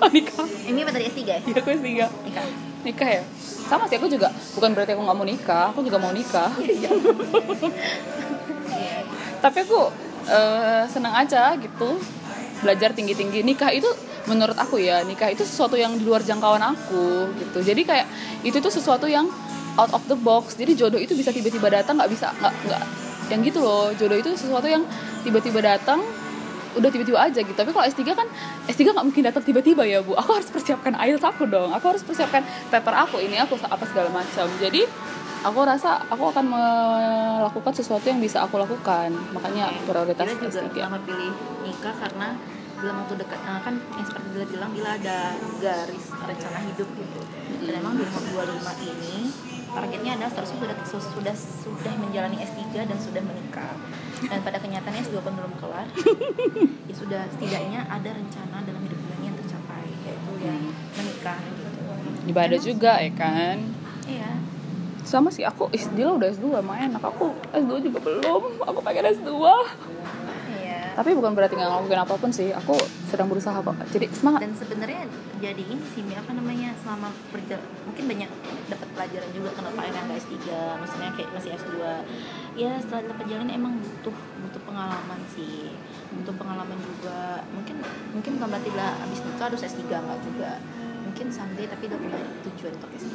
Oh, 0.02 0.10
nikah. 0.10 0.46
Ini 0.66 0.78
apa 0.84 0.90
tadi 0.92 1.04
S3 1.08 1.20
ya 1.24 1.38
ya 1.40 1.56
aku 1.60 1.70
S3 1.70 1.88
nikah. 2.26 2.46
Nikah 2.84 3.08
ya? 3.20 3.22
Sama 3.64 3.88
sih 3.88 3.96
aku 3.96 4.08
juga. 4.10 4.28
Bukan 4.58 4.70
berarti 4.76 4.92
aku 4.92 5.02
nggak 5.02 5.16
mau 5.16 5.26
nikah 5.26 5.72
aku 5.72 5.80
juga 5.86 5.98
mau 6.00 6.12
nikah. 6.12 6.50
Iya. 6.60 6.90
tapi 9.44 9.60
aku 9.60 9.92
eh, 10.24 10.88
senang 10.88 11.12
aja 11.12 11.52
gitu 11.60 12.00
belajar 12.64 12.96
tinggi 12.96 13.12
tinggi 13.12 13.44
nikah 13.44 13.68
itu 13.68 13.84
menurut 14.24 14.56
aku 14.56 14.80
ya 14.80 15.04
nikah 15.04 15.28
itu 15.28 15.44
sesuatu 15.44 15.76
yang 15.76 16.00
di 16.00 16.04
luar 16.08 16.24
jangkauan 16.24 16.64
aku 16.64 17.28
gitu. 17.36 17.60
Jadi 17.60 17.84
kayak 17.84 18.08
itu 18.40 18.56
tuh 18.56 18.72
sesuatu 18.72 19.04
yang 19.04 19.28
out 19.76 19.92
of 19.92 20.00
the 20.08 20.16
box. 20.16 20.56
Jadi 20.56 20.72
jodoh 20.72 20.96
itu 20.96 21.12
bisa 21.12 21.28
tiba-tiba 21.28 21.68
datang 21.68 22.00
nggak 22.00 22.08
bisa 22.08 22.32
nggak 22.40 22.54
nggak. 22.64 22.84
Yang 23.28 23.40
gitu 23.52 23.58
loh 23.60 23.92
jodoh 23.92 24.16
itu 24.16 24.30
sesuatu 24.32 24.64
yang 24.64 24.88
tiba-tiba 25.24 25.60
datang 25.60 26.00
udah 26.76 26.90
tiba-tiba 26.90 27.18
aja 27.18 27.40
gitu. 27.40 27.56
Tapi 27.56 27.70
kalau 27.70 27.86
S3 27.86 28.02
kan 28.14 28.28
S3 28.68 28.82
nggak 28.90 29.06
mungkin 29.06 29.22
datang 29.24 29.42
tiba-tiba 29.46 29.82
ya 29.86 30.02
bu. 30.02 30.14
Aku 30.18 30.36
harus 30.36 30.48
persiapkan 30.50 30.94
IELTS 30.94 31.24
aku 31.24 31.46
dong. 31.46 31.70
Aku 31.72 31.84
harus 31.90 32.02
persiapkan 32.02 32.42
paper 32.70 32.94
aku 32.94 33.22
ini 33.22 33.38
aku 33.38 33.58
apa 33.64 33.84
segala 33.86 34.10
macam. 34.10 34.46
Jadi 34.58 34.82
aku 35.44 35.58
rasa 35.62 36.00
aku 36.08 36.24
akan 36.32 36.44
melakukan 36.48 37.72
sesuatu 37.76 38.06
yang 38.08 38.18
bisa 38.18 38.42
aku 38.42 38.58
lakukan. 38.58 39.12
Makanya 39.32 39.70
prioritas 39.84 40.26
Bila 40.26 40.36
juga 40.36 40.60
S3 40.62 40.68
kenapa 40.74 40.98
pilih 41.04 41.32
nikah 41.62 41.94
karena 41.96 42.28
dalam 42.74 43.00
waktu 43.00 43.14
dekat 43.16 43.40
eh, 43.40 43.60
kan 43.64 43.74
yang 43.96 44.04
seperti 44.04 44.28
Bila 44.34 44.44
bilang 44.50 44.70
Bila 44.74 44.90
ada 44.98 45.18
garis 45.62 46.04
rencana 46.10 46.58
hidup 46.68 46.88
gitu. 46.90 47.20
Dan 47.64 47.80
emang 47.80 47.94
di 47.96 48.04
umur 48.04 48.44
25 48.44 48.92
ini 48.92 49.16
targetnya 49.74 50.12
adalah 50.16 50.30
seharusnya 50.30 50.58
sudah 50.62 50.76
sudah 50.86 51.34
sudah 51.36 51.92
menjalani 51.98 52.38
S3 52.40 52.62
dan 52.86 52.98
sudah 53.02 53.22
menikah. 53.26 53.74
Dan 54.24 54.40
pada 54.40 54.56
kenyataannya 54.62 55.02
S2 55.04 55.18
pun 55.20 55.34
belum 55.34 55.52
kelar. 55.58 55.86
Ya 56.88 56.94
sudah 56.94 57.22
setidaknya 57.26 57.82
ada 57.90 58.10
rencana 58.14 58.62
dalam 58.62 58.80
hidup 58.86 58.98
ini 59.18 59.26
yang 59.26 59.36
tercapai 59.36 59.82
yaitu 60.06 60.32
ya 60.38 60.54
menikah 60.94 61.38
gitu. 61.42 61.64
Ibadah 62.30 62.58
juga 62.62 62.92
ya 63.02 63.12
kan? 63.18 63.56
Iya. 64.06 64.30
Sama 65.02 65.28
sih 65.34 65.44
aku 65.44 65.68
is 65.74 65.84
dia 65.92 66.08
udah 66.08 66.30
S2 66.30 66.62
main 66.62 66.94
enak. 66.94 67.02
Aku 67.02 67.34
S2 67.50 67.72
juga 67.82 67.98
belum. 67.98 68.62
Aku 68.62 68.78
pengen 68.80 69.10
S2 69.10 69.28
iya 69.28 70.23
tapi 70.94 71.10
bukan 71.12 71.34
berarti 71.34 71.58
nggak 71.58 71.70
ngelakuin 71.70 72.00
apa 72.06 72.14
pun 72.14 72.30
sih 72.30 72.54
aku 72.54 72.78
sedang 73.10 73.26
berusaha 73.26 73.58
kok. 73.58 73.74
Jadi 73.90 74.06
semangat. 74.14 74.46
Dan 74.46 74.54
sebenarnya 74.54 75.02
jadi 75.42 75.62
ini 75.62 75.84
sih 75.92 76.02
apa 76.14 76.30
namanya 76.30 76.70
selama 76.80 77.10
berja 77.34 77.58
mungkin 77.84 78.04
banyak 78.06 78.30
dapat 78.70 78.88
pelajaran 78.94 79.30
juga 79.34 79.50
kenapa 79.58 79.80
enak 79.84 80.02
nggak 80.06 80.18
S3 80.24 80.36
maksudnya 80.80 81.10
kayak 81.18 81.30
masih 81.34 81.50
S2 81.58 81.74
ya 82.54 82.72
setelah 82.78 83.02
dapat 83.10 83.26
jalan 83.26 83.48
emang 83.50 83.74
butuh 83.82 84.14
butuh 84.14 84.62
pengalaman 84.62 85.20
sih. 85.34 85.74
Butuh 86.14 86.34
pengalaman 86.38 86.78
juga. 86.78 87.42
Mungkin 87.50 87.76
mungkin 88.14 88.30
bukan 88.38 88.48
berarti 88.54 88.70
lah 88.72 88.94
abis 89.04 89.20
nikah 89.26 89.46
harus 89.50 89.60
S3 89.66 89.82
nggak 89.90 90.20
juga. 90.22 90.62
Mungkin 91.04 91.26
someday 91.30 91.66
tapi 91.66 91.90
udah 91.90 91.98
punya 91.98 92.18
tujuan 92.46 92.72
untuk 92.78 92.90
S3 92.96 93.12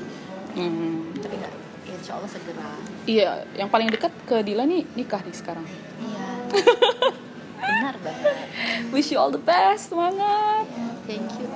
hmm. 0.56 1.22
tapi 1.22 1.36
nggak 1.38 1.54
ya 1.88 1.94
insya 1.96 2.14
Allah 2.18 2.30
segera. 2.30 2.70
Iya 3.06 3.30
yang 3.58 3.70
paling 3.72 3.90
dekat 3.90 4.14
ke 4.26 4.42
Dila 4.46 4.66
nih 4.66 4.86
nikah 4.94 5.22
nih 5.24 5.36
sekarang. 5.36 5.66
Iya 6.04 6.28
benar 7.60 7.96
banget. 8.00 8.36
Wish 8.90 9.12
you 9.12 9.18
all 9.18 9.30
the 9.30 9.40
best 9.40 9.90
semangat. 9.90 10.66
Thank 11.04 11.30
you. 11.38 11.48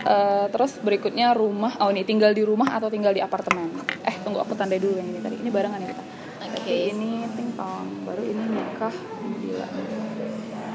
Eh, 0.00 0.46
terus 0.48 0.76
berikutnya 0.78 1.32
rumah. 1.32 1.80
Oh 1.80 1.88
nih 1.88 2.04
tinggal 2.04 2.30
di 2.30 2.44
rumah 2.44 2.68
atau 2.70 2.88
tinggal 2.88 3.10
di 3.10 3.18
apartemen? 3.18 3.72
Eh 4.02 4.12
tunggu 4.20 4.36
aku 4.38 4.52
tandai 4.52 4.76
dulu 4.76 4.94
yang 4.94 5.08
ini 5.08 5.18
tadi. 5.18 5.36
Ini 5.38 5.48
barengan 5.48 5.80
ya 5.80 5.88
kita 5.88 6.02
Oke. 6.04 6.50
Berarti 6.50 6.74
ini 6.92 7.10
ting 7.32 7.48
tong. 7.54 7.88
Baru 8.04 8.20
ini 8.20 8.44
nikah 8.46 8.94
gila. 9.40 9.68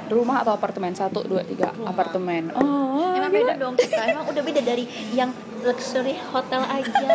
Rumah 0.09 0.35
atau 0.41 0.51
apartemen? 0.51 0.91
Satu 0.91 1.21
dua 1.21 1.45
tiga 1.45 1.69
Rumah. 1.69 1.87
apartemen. 1.87 2.43
Oh 2.57 3.13
Emang 3.13 3.29
gila. 3.29 3.53
beda 3.53 3.53
dong 3.55 3.75
kita, 3.75 4.01
emang 4.09 4.25
udah 4.25 4.41
beda 4.41 4.61
dari 4.61 4.85
yang 5.13 5.29
luxury 5.61 6.17
hotel 6.33 6.65
aja. 6.65 7.09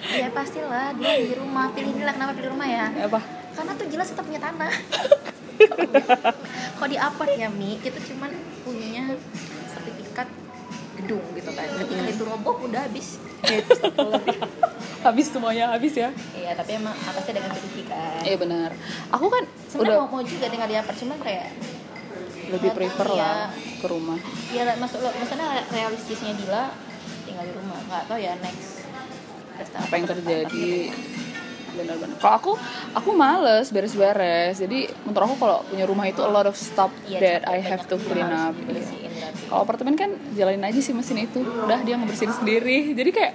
Ya 0.00 0.30
pastilah 0.30 0.94
dia 0.94 1.12
di 1.18 1.34
rumah, 1.34 1.70
pilih 1.70 1.92
inilah 1.92 2.14
kenapa 2.14 2.32
pilih 2.32 2.54
rumah 2.54 2.64
ya? 2.64 2.86
Apa? 3.04 3.18
Karena 3.52 3.72
tuh 3.74 3.86
jelas 3.90 4.08
kita 4.08 4.22
punya 4.22 4.38
tanah 4.38 4.70
Kalau 6.76 6.88
di 6.88 6.98
apart 6.98 7.32
ya 7.32 7.48
Mi, 7.48 7.76
kita 7.78 8.00
cuman 8.00 8.30
punya 8.62 9.14
sertifikat 9.68 10.28
gedung 10.96 11.24
gitu 11.32 11.50
kan. 11.52 11.66
Ketika 11.76 12.02
itu 12.06 12.22
roboh 12.24 12.56
udah 12.64 12.80
habis. 12.84 13.16
Habis 15.00 15.32
semuanya 15.32 15.72
habis 15.72 15.96
ya? 15.96 16.12
Iya 16.36 16.52
tapi 16.52 16.76
emang 16.76 16.92
apa 16.92 17.16
sih 17.24 17.32
dengan 17.32 17.48
sertifikat 17.56 18.20
iya 18.20 18.36
benar. 18.36 18.68
Aku 19.08 19.32
kan 19.32 19.48
Sebenarnya 19.64 20.04
mau, 20.04 20.20
mau 20.20 20.22
juga 20.24 20.52
tinggal 20.52 20.68
di 20.68 20.76
apart, 20.76 20.92
cuman 21.00 21.16
kayak 21.24 21.56
lebih 22.52 22.70
prefer 22.76 23.08
Iya. 23.08 23.16
lah 23.16 23.48
ke 23.80 23.86
rumah. 23.88 24.20
Ya 24.52 24.68
maksud 24.76 25.00
maksudnya 25.00 25.64
realistisnya 25.72 26.36
Dila 26.36 26.68
tinggal 27.24 27.44
di 27.48 27.52
rumah. 27.56 27.80
Nggak 27.88 28.02
tahu 28.12 28.18
ya 28.20 28.36
next. 28.44 28.84
Apa 29.72 29.92
yang 29.96 30.04
terjadi 30.08 30.68
benar-benar 31.80 32.16
kalau 32.18 32.36
aku 32.36 32.52
aku 32.92 33.10
males 33.12 33.68
beres-beres. 33.68 34.56
Jadi 34.56 34.86
menurut 35.02 35.24
aku 35.26 35.36
kalau 35.38 35.58
punya 35.64 35.84
rumah 35.84 36.04
itu 36.04 36.20
a 36.20 36.28
lot 36.28 36.44
of 36.44 36.54
stuff 36.54 36.92
Iya, 37.04 37.18
that 37.18 37.40
I 37.46 37.58
have 37.60 37.84
to 37.86 37.96
clean 37.98 38.28
up. 38.28 38.52
kalau 39.46 39.64
apartemen 39.64 39.94
kan 39.94 40.08
jalanin 40.32 40.62
aja 40.62 40.78
sih 40.78 40.92
mesin 40.92 41.20
itu. 41.20 41.40
Udah 41.40 41.80
dia 41.80 41.94
ngebersihin 41.94 42.30
sendiri. 42.30 42.92
Jadi 42.92 43.10
kayak 43.10 43.34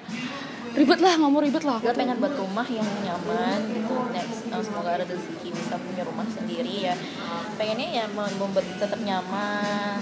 ribet 0.76 1.00
lah 1.00 1.16
nggak 1.16 1.32
mau 1.32 1.40
ribet 1.40 1.64
lah. 1.64 1.80
Aku 1.80 1.88
gue 1.88 1.96
pengen 1.96 2.18
buat 2.18 2.36
rumah 2.36 2.68
yang 2.68 2.88
nyaman 3.02 3.60
gitu. 3.72 3.96
Next 4.12 4.40
eh, 4.46 4.62
semoga 4.62 4.90
ada 4.94 5.06
rezeki 5.06 5.50
bisa 5.52 5.76
punya 5.76 6.04
rumah 6.04 6.28
sendiri 6.28 6.88
ya. 6.88 6.96
Pengennya 7.56 7.90
ya 7.94 8.06
mem- 8.08 8.36
membuat 8.36 8.66
tetap 8.76 9.00
nyaman 9.00 10.00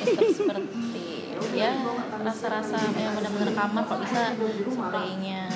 tetap 0.00 0.28
seperti 0.38 1.28
ya 1.52 1.72
rasa-rasa 2.20 2.76
yang 2.94 3.16
benar-benar 3.16 3.52
kamar 3.52 3.82
kalau 3.84 4.00
bisa 4.00 4.32
spraynya 4.64 5.48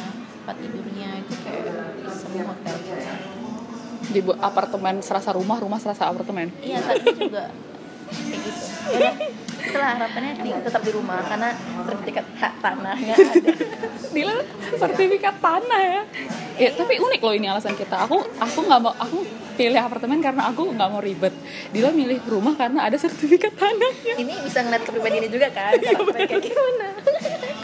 tempat 0.44 0.61
tidurnya 0.61 1.09
itu 1.24 1.35
kayak 1.40 1.64
semua 2.12 2.52
hotel 2.52 2.76
gitu. 2.85 3.00
di 4.12 4.20
apartemen 4.44 5.00
serasa 5.00 5.33
rumah 5.33 5.57
rumah 5.57 5.80
serasa 5.80 6.12
apartemen? 6.12 6.52
Iya 6.61 6.85
ini 6.85 7.16
juga. 7.16 7.48
Kayak 8.12 8.40
gitu. 8.44 8.64
Ya 8.92 8.96
udah 9.00 9.14
itulah 9.64 9.88
harapannya 9.96 10.33
di, 10.44 10.50
tetap 10.52 10.85
di 10.85 10.92
rumah 10.92 11.24
karena 11.24 11.57
sertifikat 11.88 12.28
hak 12.37 12.52
tanahnya 12.61 13.12
ada. 13.16 13.40
Dila 14.14 14.37
sertifikat 14.76 15.35
tanah 15.40 15.80
ya? 15.80 16.02
Ya 16.61 16.70
tapi 16.76 17.00
unik 17.00 17.20
loh 17.24 17.33
ini 17.33 17.48
alasan 17.48 17.72
kita. 17.72 18.04
Aku 18.04 18.20
aku 18.37 18.59
nggak 18.68 18.80
mau 18.85 18.92
aku 19.00 19.24
pilih 19.57 19.80
apartemen 19.80 20.20
karena 20.20 20.52
aku 20.52 20.76
nggak 20.76 20.88
mau 20.92 21.00
ribet. 21.00 21.33
Dila 21.72 21.88
milih 21.88 22.20
rumah 22.28 22.52
karena 22.52 22.85
ada 22.85 23.00
sertifikat 23.00 23.57
tanahnya. 23.57 24.20
Ini 24.20 24.44
bisa 24.44 24.61
ngeliat 24.61 24.85
kepribadian 24.85 25.33
juga 25.33 25.48
kan? 25.48 25.72
Karakternya 25.72 26.28
kayak 26.28 26.44
gimana? 26.44 26.87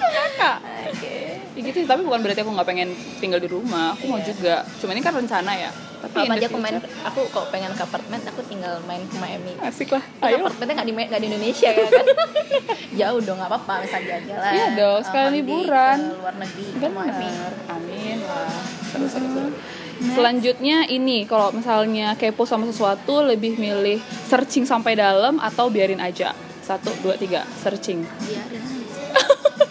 Kakak? 0.01 0.59
Oke 0.88 1.30
ya 1.61 1.66
gitu 1.66 1.77
sih, 1.77 1.87
tapi 1.87 2.01
bukan 2.01 2.20
berarti 2.20 2.40
aku 2.40 2.51
nggak 2.51 2.64
pengen 2.66 2.88
tinggal 3.20 3.37
di 3.37 3.46
rumah. 3.46 3.92
Aku 3.92 4.09
mau 4.09 4.16
Iya. 4.16 4.27
juga. 4.27 4.55
Cuma 4.81 4.90
ini 4.90 5.01
kan 5.01 5.12
rencana 5.12 5.53
ya. 5.53 5.68
Tapi 6.01 6.16
kalau 6.16 6.33
aja 6.33 6.46
aku 6.49 6.57
main? 6.57 6.81
aku 6.81 7.20
kalau 7.29 7.46
pengen 7.53 7.77
ke 7.77 7.83
apartemen 7.85 8.20
aku 8.25 8.40
tinggal 8.49 8.81
main 8.85 9.05
ke 9.05 9.16
Miami. 9.20 9.53
Asik 9.61 9.92
lah. 9.92 10.01
Tapi 10.01 10.33
ayo. 10.33 10.40
apartemennya 10.40 10.75
nggak 10.75 10.88
di 10.88 10.94
nggak 10.96 11.20
di 11.20 11.29
Indonesia 11.29 11.68
ya 11.68 11.85
kan? 11.85 12.05
Jauh 13.05 13.20
dong 13.20 13.37
nggak 13.37 13.51
apa-apa. 13.53 13.75
Bisa 13.85 13.99
jalan 14.01 14.23
Iya 14.51 14.66
dong, 14.75 15.01
holiday 15.05 15.29
liburan. 15.31 15.99
ke 16.01 16.16
luar 16.16 16.35
negeri 16.40 16.66
ke 16.73 16.88
Miami. 16.88 17.29
Amin 17.68 18.18
lah. 18.25 18.57
Terus 18.90 19.12
terus 19.12 19.53
selanjutnya 20.01 20.88
ini 20.88 21.29
kalau 21.29 21.53
misalnya 21.53 22.16
kepo 22.16 22.49
sama 22.49 22.64
sesuatu 22.64 23.20
lebih 23.20 23.61
milih 23.61 24.01
searching 24.25 24.64
sampai 24.64 24.96
dalam 24.96 25.37
atau 25.37 25.68
biarin 25.68 26.01
aja? 26.01 26.33
Satu 26.64 26.88
dua 27.05 27.20
tiga 27.20 27.44
searching. 27.61 28.01
Iya 28.25 28.40
dan 28.49 28.62
kita 28.64 29.69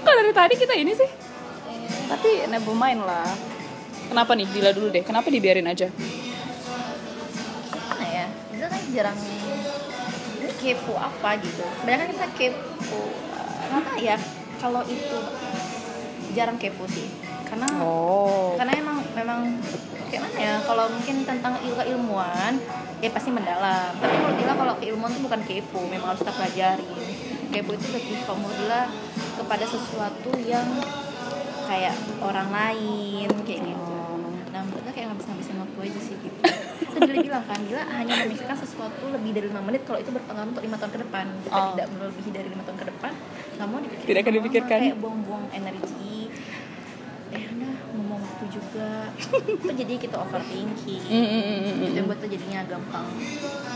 kok 0.00 0.14
dari 0.16 0.32
tadi 0.32 0.54
kita 0.56 0.74
ini 0.76 0.92
sih? 0.96 1.10
Tapi 2.10 2.50
never 2.50 2.74
mind 2.74 3.04
lah. 3.04 3.28
Kenapa 4.10 4.34
nih? 4.34 4.48
Dila 4.50 4.74
dulu 4.74 4.90
deh. 4.90 5.06
Kenapa 5.06 5.30
dibiarin 5.30 5.68
aja? 5.70 5.86
Gimana 7.70 8.06
ya? 8.10 8.26
Itu 8.50 8.66
kan 8.66 8.80
jarang 8.90 9.18
ini 9.20 9.40
kepo 10.60 10.92
apa 10.98 11.40
gitu. 11.40 11.64
Banyak 11.86 12.12
kita 12.12 12.26
kepo. 12.36 13.02
Tahu 13.70 13.96
ya? 14.02 14.18
Kalau 14.60 14.82
itu 14.84 15.18
jarang 16.36 16.58
kepo 16.60 16.84
sih. 16.90 17.08
Karena 17.48 17.66
oh. 17.82 18.54
karena 18.54 18.78
emang 18.78 18.98
memang 19.16 19.40
kayak 20.12 20.22
mana 20.26 20.38
ya? 20.38 20.54
Kalau 20.62 20.84
mungkin 20.92 21.16
tentang 21.24 21.54
ilmu 21.64 21.82
ilmuwan 21.82 22.52
ya 23.00 23.08
pasti 23.14 23.30
mendalam. 23.32 23.96
Tapi 23.96 24.14
menurut 24.20 24.36
Dila 24.36 24.54
kalau 24.54 24.74
keilmuan 24.76 25.10
itu 25.14 25.22
bukan 25.24 25.40
kepo. 25.46 25.80
Memang 25.88 26.14
harus 26.14 26.20
kita 26.20 26.34
pelajari 26.34 26.86
kepo 27.50 27.70
itu 27.72 27.88
lebih 27.90 28.16
Dila 28.22 28.82
kepada 29.36 29.64
sesuatu 29.64 30.30
yang 30.40 30.66
kayak 31.64 31.92
orang 32.20 32.48
lain 32.48 33.30
kayak 33.42 33.60
gitu. 33.64 33.96
Nah 34.50 34.60
menurut 34.60 34.80
Dila 34.80 34.92
kayak 34.92 35.06
ngabis-ngabisin 35.10 35.56
waktu 35.58 35.78
aja 35.82 36.00
sih 36.00 36.16
gitu. 36.16 36.38
Kan 36.90 37.00
Dila 37.00 37.16
bilang 37.20 37.44
kan 37.44 37.60
Dila 37.60 37.82
hanya 37.92 38.14
memikirkan 38.22 38.56
sesuatu 38.56 39.04
lebih 39.08 39.30
dari 39.32 39.46
lima 39.46 39.62
menit 39.62 39.82
kalau 39.84 39.98
itu 39.98 40.10
berpengaruh 40.10 40.50
untuk 40.50 40.62
lima 40.62 40.76
tahun 40.76 40.92
ke 40.92 41.00
depan. 41.00 41.24
Jika 41.40 41.54
Oh. 41.54 41.66
tidak 41.72 41.88
melebihi 41.90 42.30
dari 42.30 42.48
lima 42.48 42.62
tahun 42.62 42.78
ke 42.78 42.86
depan 42.88 43.12
nggak 43.50 43.66
mau 43.66 43.78
dipikirkan 43.78 44.06
Tidak 44.06 44.20
akan 44.20 44.34
dipikirkan. 44.34 44.78
kayak 44.80 44.96
buang-buang 44.96 45.44
energi. 45.50 46.16
Eh 47.30 47.44
udah 47.46 47.74
ngomong 47.92 48.20
waktu 48.20 48.44
juga. 48.50 48.90
Itu 49.54 49.70
jadi 49.70 49.92
kita 49.96 50.16
overthinking. 50.18 51.04
Mm, 51.04 51.20
mm, 51.20 51.28
mm, 51.28 51.58
mm, 51.60 51.84
itu 51.84 51.94
yang 51.94 52.06
buat 52.06 52.18
kita 52.18 52.28
jadinya 52.32 52.60
gampang 52.66 53.06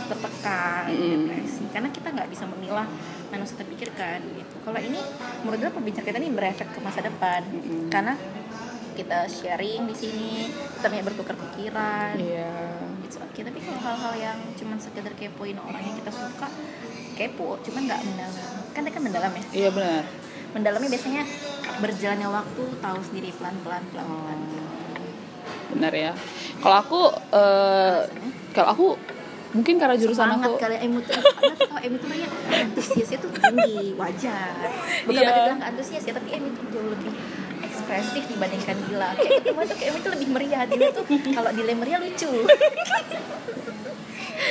tertekan 0.05 0.85
Mm. 0.89 1.11
depresi. 1.23 1.65
Karena 1.69 1.89
kita 1.89 2.09
nggak 2.11 2.29
bisa 2.29 2.45
memilah 2.47 2.89
harus 3.31 3.51
kita 3.51 3.65
pikirkan 3.67 4.19
gitu 4.33 4.57
kalau 4.61 4.79
ini 4.79 5.01
menurut 5.41 5.59
gue 5.61 5.73
perbincangan 5.73 6.07
kita 6.07 6.19
ini 6.19 6.31
berefek 6.31 6.69
ke 6.69 6.79
masa 6.79 7.01
depan 7.01 7.41
Mm-mm. 7.45 7.89
karena 7.89 8.15
kita 8.95 9.27
sharing 9.27 9.85
di 9.85 9.95
sini 9.95 10.47
kita 10.79 10.87
banyak 10.87 11.05
bertukar 11.05 11.35
pikiran 11.35 12.15
Iya. 12.15 12.55
it's 13.03 13.17
okay 13.17 13.43
tapi 13.43 13.59
kalau 13.59 13.81
hal-hal 13.81 14.15
yang 14.15 14.39
cuman 14.55 14.79
sekedar 14.79 15.11
kepoin 15.13 15.57
orang 15.57 15.83
yang 15.83 15.97
kita 15.97 16.11
suka 16.11 16.47
kepo 17.15 17.59
cuman 17.61 17.81
nggak 17.85 18.01
mendalam 18.01 18.55
kan 18.71 18.83
kan 18.85 19.03
mendalam 19.03 19.33
ya 19.33 19.45
Iya 19.53 19.69
benar. 19.71 20.03
mendalamnya 20.51 20.91
biasanya 20.91 21.23
berjalannya 21.77 22.29
waktu 22.31 22.63
tahu 22.79 22.99
sendiri 23.03 23.35
pelan-pelan 23.35 23.83
pelan-pelan 23.91 24.39
Benar 25.65 25.91
ya. 25.91 26.13
Kalau 26.63 26.77
aku 26.79 27.01
eh, 27.35 28.01
kalau 28.55 28.69
aku 28.71 28.87
mungkin 29.55 29.75
karena 29.79 29.95
jurusan 29.95 30.27
semangat 30.27 30.51
aku. 30.51 30.59
kali 30.59 30.77
emu 30.83 30.99
tuh 30.99 31.15
karena 31.15 31.55
tau 31.55 31.79
emu 31.79 31.97
tuh 31.97 32.09
banyak 32.11 32.31
antusiasnya 32.51 33.19
tuh 33.23 33.31
tinggi 33.31 33.95
wajar. 33.95 34.67
Bukan 35.07 35.15
Iya. 35.15 35.29
berarti 35.31 35.47
bilang 35.47 35.63
antusias 35.63 36.03
ya 36.03 36.13
tapi 36.13 36.29
emu 36.35 36.49
tuh 36.53 36.65
jauh 36.75 36.89
lebih 36.91 37.13
ekspresif 37.63 38.23
dibandingkan 38.27 38.77
Dila 38.85 39.09
kayak 39.15 39.33
ketemu 39.47 39.61
tuh 39.63 39.77
kayak 39.79 39.91
emu 39.95 39.99
tuh 40.03 40.13
lebih 40.19 40.29
meriah. 40.35 40.63
Dila 40.67 40.89
tuh 40.91 41.05
kalau 41.07 41.51
Dila 41.55 41.73
meriah 41.79 41.99
lucu. 42.03 42.31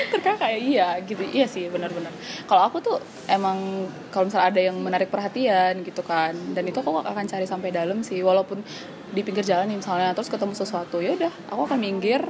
Terkakak 0.10 0.50
ya 0.56 0.60
iya 0.60 0.88
gitu. 1.04 1.22
Iya 1.28 1.46
sih 1.52 1.68
benar-benar. 1.68 2.14
Kalau 2.48 2.64
aku 2.72 2.80
tuh 2.80 2.98
emang 3.28 3.86
kalau 4.08 4.32
misalnya 4.32 4.48
ada 4.56 4.62
yang 4.64 4.80
menarik 4.80 5.12
perhatian 5.12 5.84
gitu 5.84 6.00
kan 6.00 6.32
dan 6.56 6.64
itu 6.64 6.80
aku 6.80 7.04
akan 7.04 7.28
cari 7.28 7.44
sampai 7.44 7.76
dalam 7.76 8.00
sih. 8.02 8.24
Walaupun 8.24 8.64
di 9.12 9.22
pinggir 9.22 9.44
jalan 9.44 9.68
nih 9.68 9.78
misalnya 9.84 10.16
terus 10.16 10.32
ketemu 10.32 10.56
sesuatu 10.56 10.98
ya 11.04 11.14
udah 11.14 11.30
aku 11.52 11.70
akan 11.70 11.78
minggir 11.78 12.24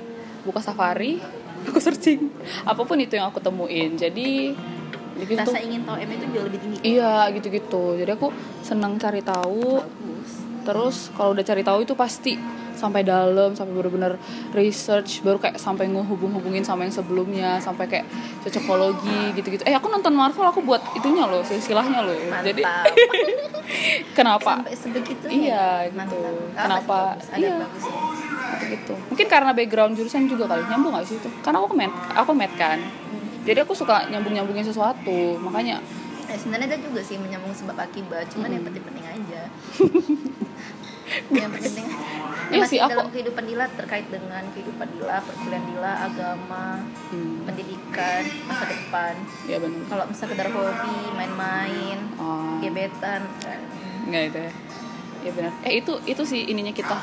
buka 0.43 0.59
safari 0.59 1.23
aku 1.67 1.79
searching. 1.79 2.31
Apa 2.63 2.81
pun 2.83 2.97
itu 2.99 3.15
yang 3.15 3.29
aku 3.31 3.39
temuin. 3.39 3.95
Jadi 3.95 4.53
gitu 5.13 5.37
rasa 5.37 5.61
ingin 5.61 5.85
tahu 5.85 5.97
emu 6.01 6.13
tuh 6.17 6.27
jauh 6.33 6.45
lebih 6.49 6.59
tinggi. 6.59 6.77
Iya 6.83 7.29
gitu-gitu. 7.31 7.83
Jadi 8.01 8.11
aku 8.13 8.33
senang 8.65 8.97
cari 8.97 9.21
tahu. 9.21 9.81
Bagus. 9.81 10.31
Terus 10.63 10.97
kalau 11.13 11.35
udah 11.35 11.45
cari 11.45 11.61
tahu 11.61 11.79
itu 11.85 11.93
pasti 11.93 12.33
sampai 12.83 13.07
dalam 13.07 13.55
sampai 13.55 13.71
benar-benar 13.71 14.19
research 14.51 15.23
baru 15.23 15.39
kayak 15.39 15.55
sampai 15.55 15.87
ngehubung-hubungin 15.87 16.67
sama 16.67 16.83
yang 16.83 16.91
sebelumnya 16.91 17.55
sampai 17.63 17.87
kayak 17.87 18.05
cocokologi 18.43 19.31
gitu-gitu. 19.39 19.63
Eh 19.63 19.71
aku 19.71 19.87
nonton 19.87 20.11
Marvel 20.11 20.43
aku 20.43 20.59
buat 20.59 20.83
itunya 20.91 21.23
loh 21.23 21.39
silsilahnya 21.47 22.03
loh. 22.03 22.11
Mantap. 22.27 22.43
Jadi 22.51 22.61
kenapa? 24.17 24.59
Sampai 24.59 24.75
sebegitu 24.75 25.25
Iya, 25.31 25.87
gitu. 25.87 26.19
Kenapa? 26.51 27.15
Iya. 27.39 27.63
gitu. 28.67 28.93
Mungkin 29.07 29.27
karena 29.31 29.55
background 29.55 29.95
jurusan 29.95 30.27
juga 30.27 30.51
kali 30.51 30.67
nyambung 30.67 30.91
gak 30.99 31.07
sih 31.07 31.15
itu? 31.15 31.29
Karena 31.39 31.63
aku 31.63 31.71
med 31.71 31.91
aku 32.11 32.31
med 32.35 32.51
kan. 32.59 32.79
Jadi 33.43 33.59
aku 33.63 33.71
suka 33.71 34.07
nyambung 34.11 34.35
nyambungin 34.35 34.67
sesuatu 34.67 35.39
makanya 35.39 35.79
Eh, 36.23 36.39
sebenarnya 36.39 36.65
ada 36.73 36.79
juga 36.81 37.03
sih 37.03 37.19
menyambung 37.19 37.53
sebab 37.53 37.77
akibat 37.77 38.25
cuman 38.31 38.49
yang 38.49 38.63
penting-penting 38.65 39.05
aja 39.05 39.41
yang 41.31 41.51
penting 41.51 41.87
Iya 42.53 42.69
masih 42.69 42.77
sih, 42.77 42.79
aku- 42.85 42.91
dalam 42.93 43.09
kehidupan 43.09 43.43
Dila 43.49 43.65
terkait 43.73 44.05
dengan 44.13 44.43
kehidupan 44.53 44.87
Dila 44.93 45.17
perkuliahan 45.25 45.65
Dila 45.73 45.93
agama 46.05 46.65
hmm, 47.09 47.49
pendidikan 47.49 48.23
masa 48.45 48.65
depan. 48.69 49.13
Ya 49.49 49.57
benar. 49.57 49.81
Kalau 49.89 50.03
misal 50.05 50.25
sekedar 50.29 50.47
hobi 50.53 50.97
main-main 51.17 51.97
oh, 52.21 52.61
gebetan. 52.61 53.25
Nggak 54.05 54.23
itu 54.29 54.37
ya. 54.37 54.51
Ya 55.23 55.31
benar. 55.33 55.51
Eh 55.65 55.73
itu 55.81 55.93
itu 56.05 56.23
sih 56.27 56.45
ininya 56.45 56.75
kita 56.75 56.93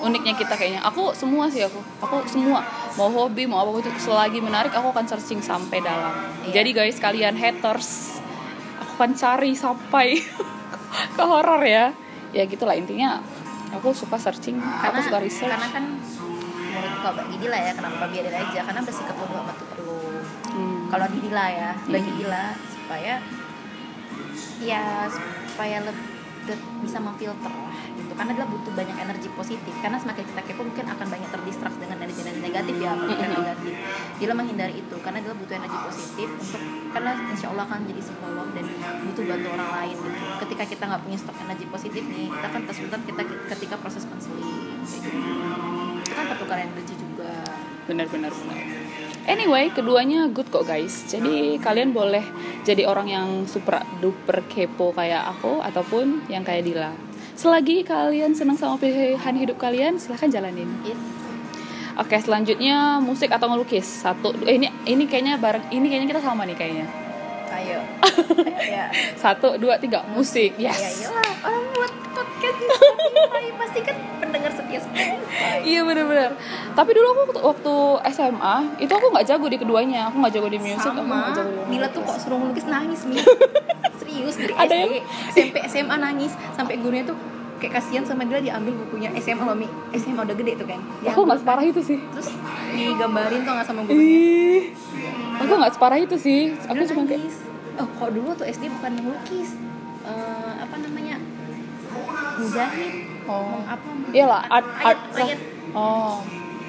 uniknya 0.00 0.32
kita 0.38 0.54
kayaknya. 0.56 0.80
Aku 0.88 1.12
semua 1.12 1.52
sih 1.52 1.66
aku. 1.66 1.84
Aku 2.00 2.24
semua. 2.24 2.64
Mau 2.96 3.10
hobi 3.10 3.44
mau 3.44 3.60
apa 3.60 3.84
itu 3.84 3.90
selagi 3.98 4.40
menarik 4.40 4.72
aku 4.72 4.88
akan 4.88 5.04
searching 5.04 5.44
sampai 5.44 5.84
dalam. 5.84 6.14
Iya. 6.48 6.62
jadi 6.62 6.70
guys 6.70 6.96
kalian 7.02 7.36
haters 7.36 8.20
aku 8.80 9.04
akan 9.04 9.12
cari 9.18 9.52
sampai 9.52 10.16
ke 11.18 11.24
horor 11.26 11.60
ya. 11.66 11.92
Ya 12.32 12.48
gitulah 12.48 12.72
intinya 12.72 13.33
aku 13.74 13.88
suka 13.92 14.16
searching 14.16 14.56
aku 14.58 14.98
suka 15.04 15.18
research. 15.20 15.50
karena 15.50 15.68
kan 15.70 15.84
menurut 16.74 16.94
kalau 17.02 17.14
bagi 17.20 17.36
Dila 17.42 17.58
ya 17.58 17.72
kenapa 17.74 18.04
biarin 18.10 18.34
aja? 18.34 18.60
Karena 18.64 18.80
bersikap 18.82 19.16
bodoh 19.18 19.38
amat 19.44 19.54
tuh 19.58 19.68
perlu. 19.74 19.98
Hmm. 20.54 20.78
kalau 20.90 21.06
di 21.10 21.18
Dila 21.22 21.46
ya 21.50 21.70
bagi 21.90 22.10
Hmm. 22.10 22.18
Dila 22.22 22.44
supaya 22.70 23.14
ya 24.62 24.84
supaya 25.10 25.76
lebih 25.82 26.58
bisa 26.84 26.98
memfilter 27.00 27.52
lah 27.52 27.78
gitu. 27.96 28.12
Karena 28.12 28.32
dia 28.36 28.46
butuh 28.46 28.72
banyak 28.76 28.96
energi 29.00 29.28
positif. 29.32 29.74
Karena 29.80 29.96
semakin 29.96 30.24
kita 30.28 30.42
kepo 30.44 30.62
mungkin 30.62 30.86
akan 30.92 31.06
banyak 31.08 31.30
terdistract 31.32 31.73
energi-energi 32.14 32.42
negatif 32.54 32.74
ya 32.78 32.92
pikiran 32.94 33.32
negatif 33.34 33.74
dia 34.14 34.34
menghindari 34.34 34.74
itu 34.78 34.96
karena 35.02 35.18
dia 35.18 35.34
butuh 35.34 35.54
energi 35.58 35.78
positif 35.90 36.28
untuk 36.30 36.62
karena 36.94 37.10
insya 37.34 37.46
Allah 37.50 37.64
akan 37.66 37.80
jadi 37.90 38.00
psikolog 38.00 38.48
dan 38.54 38.64
butuh 39.10 39.24
bantu 39.26 39.48
orang 39.50 39.70
lain 39.82 39.96
gitu 39.98 40.22
ketika 40.46 40.64
kita 40.70 40.82
nggak 40.86 41.02
punya 41.02 41.18
stok 41.18 41.36
energi 41.42 41.66
positif 41.66 42.02
nih 42.06 42.26
kita 42.30 42.46
akan 42.46 42.62
kesulitan 42.70 43.00
kita 43.02 43.22
ketika 43.50 43.74
proses 43.82 44.04
konseling 44.06 44.78
gitu 44.86 45.08
itu 46.04 46.12
kan 46.14 46.24
pertukaran 46.30 46.70
energi 46.70 46.94
juga 46.94 47.32
benar-benar 47.84 48.32
benar. 48.32 48.58
Anyway, 49.24 49.72
keduanya 49.72 50.28
good 50.28 50.52
kok 50.52 50.68
guys. 50.68 51.08
Jadi 51.08 51.56
kalian 51.56 51.96
boleh 51.96 52.20
jadi 52.60 52.84
orang 52.84 53.08
yang 53.08 53.28
super 53.48 53.80
duper 54.04 54.44
kepo 54.52 54.92
kayak 54.92 55.24
aku 55.36 55.64
ataupun 55.64 56.28
yang 56.28 56.44
kayak 56.44 56.68
Dila. 56.68 56.92
Selagi 57.32 57.88
kalian 57.88 58.36
senang 58.36 58.60
sama 58.60 58.76
pilihan 58.76 59.32
hidup 59.32 59.56
kalian, 59.56 59.96
silahkan 59.96 60.28
jalanin. 60.28 60.68
yes 60.84 61.23
Oke, 61.94 62.18
selanjutnya 62.18 62.98
musik 62.98 63.30
atau 63.30 63.46
ngelukis. 63.46 63.86
Satu, 64.02 64.34
eh, 64.42 64.56
ini 64.56 64.66
ini 64.84 65.04
kayaknya 65.04 65.38
bareng 65.38 65.70
ini 65.70 65.86
kayaknya 65.86 66.08
kita 66.10 66.22
sama 66.22 66.42
nih 66.42 66.54
kayaknya. 66.54 66.86
ayo 67.54 67.78
ayo 68.58 68.66
ya 68.66 68.90
Satu, 69.14 69.54
dua, 69.54 69.78
tiga, 69.78 70.02
musik. 70.04 70.58
Ya 70.58 70.74
Yes. 70.74 71.06
iyalah, 71.06 71.22
orang 71.44 71.64
buat 71.70 71.92
podcast 72.10 72.56
di 72.56 72.66
Spotify 72.66 73.44
pasti 73.54 73.78
kan 73.80 73.96
pendengar 74.18 74.50
setia 74.50 74.80
Spotify. 74.82 75.62
Iya 75.62 75.80
bener-bener. 75.80 76.34
Tapi 76.72 76.90
dulu 76.90 77.06
aku 77.06 77.22
waktu, 77.38 77.74
SMA 78.10 78.56
itu 78.80 78.90
aku 78.90 79.06
nggak 79.08 79.24
jago 79.24 79.46
di 79.46 79.54
keduanya. 79.56 80.10
Aku 80.10 80.18
nggak 80.18 80.34
jago 80.34 80.48
di 80.50 80.58
musik. 80.58 80.82
aku 80.82 80.98
Sama, 80.98 81.30
nggak 81.30 81.34
jago 81.36 81.50
di 81.64 81.76
tuh 81.86 82.00
kok 82.02 82.16
suruh 82.18 82.36
ngelukis 82.36 82.66
nangis 82.66 83.00
Mi 83.06 83.16
Serius 84.02 84.34
dari 84.34 84.52
Ada 84.52 84.66
SD, 84.66 84.74
yang- 84.74 85.06
SMP, 85.30 85.56
SMA 85.64 85.96
nangis 85.96 86.32
Sampai 86.52 86.74
gurunya 86.76 87.06
tuh 87.06 87.14
kayak 87.64 87.80
kasihan 87.80 88.04
sama 88.04 88.28
dia 88.28 88.44
diambil 88.44 88.76
bukunya 88.76 89.08
SMA 89.16 89.40
loh 89.40 89.56
Mi. 89.56 89.64
SMA 89.96 90.20
udah 90.20 90.36
gede 90.36 90.52
tuh 90.60 90.68
kan. 90.68 90.80
Aku 91.00 91.24
nggak 91.24 91.40
separah 91.40 91.64
itu 91.64 91.80
sih. 91.80 91.96
Terus 92.12 92.28
digambarin 92.76 93.40
tuh 93.40 93.52
nggak 93.56 93.64
sama 93.64 93.80
gurunya 93.82 94.04
Ih, 94.04 94.62
aku 95.40 95.52
nggak 95.56 95.72
separah 95.72 95.98
itu 95.98 96.16
sih. 96.20 96.40
Aku 96.68 96.84
cuma 96.84 97.02
kayak 97.08 97.24
Oh 97.74 97.88
kalau 97.96 98.10
dulu 98.12 98.30
tuh 98.36 98.46
SD 98.46 98.68
bukan 98.70 98.92
ngelukis 98.94 99.56
Eh, 100.04 100.52
Apa 100.60 100.76
namanya? 100.78 101.16
Menjahit 102.36 102.94
Oh. 103.24 103.56
Apa? 103.64 103.88
Iyalah, 104.12 104.44
art, 104.52 104.68
art, 104.84 105.00
ayat, 105.16 105.32
ayat, 105.32 105.40
Oh, 105.72 106.20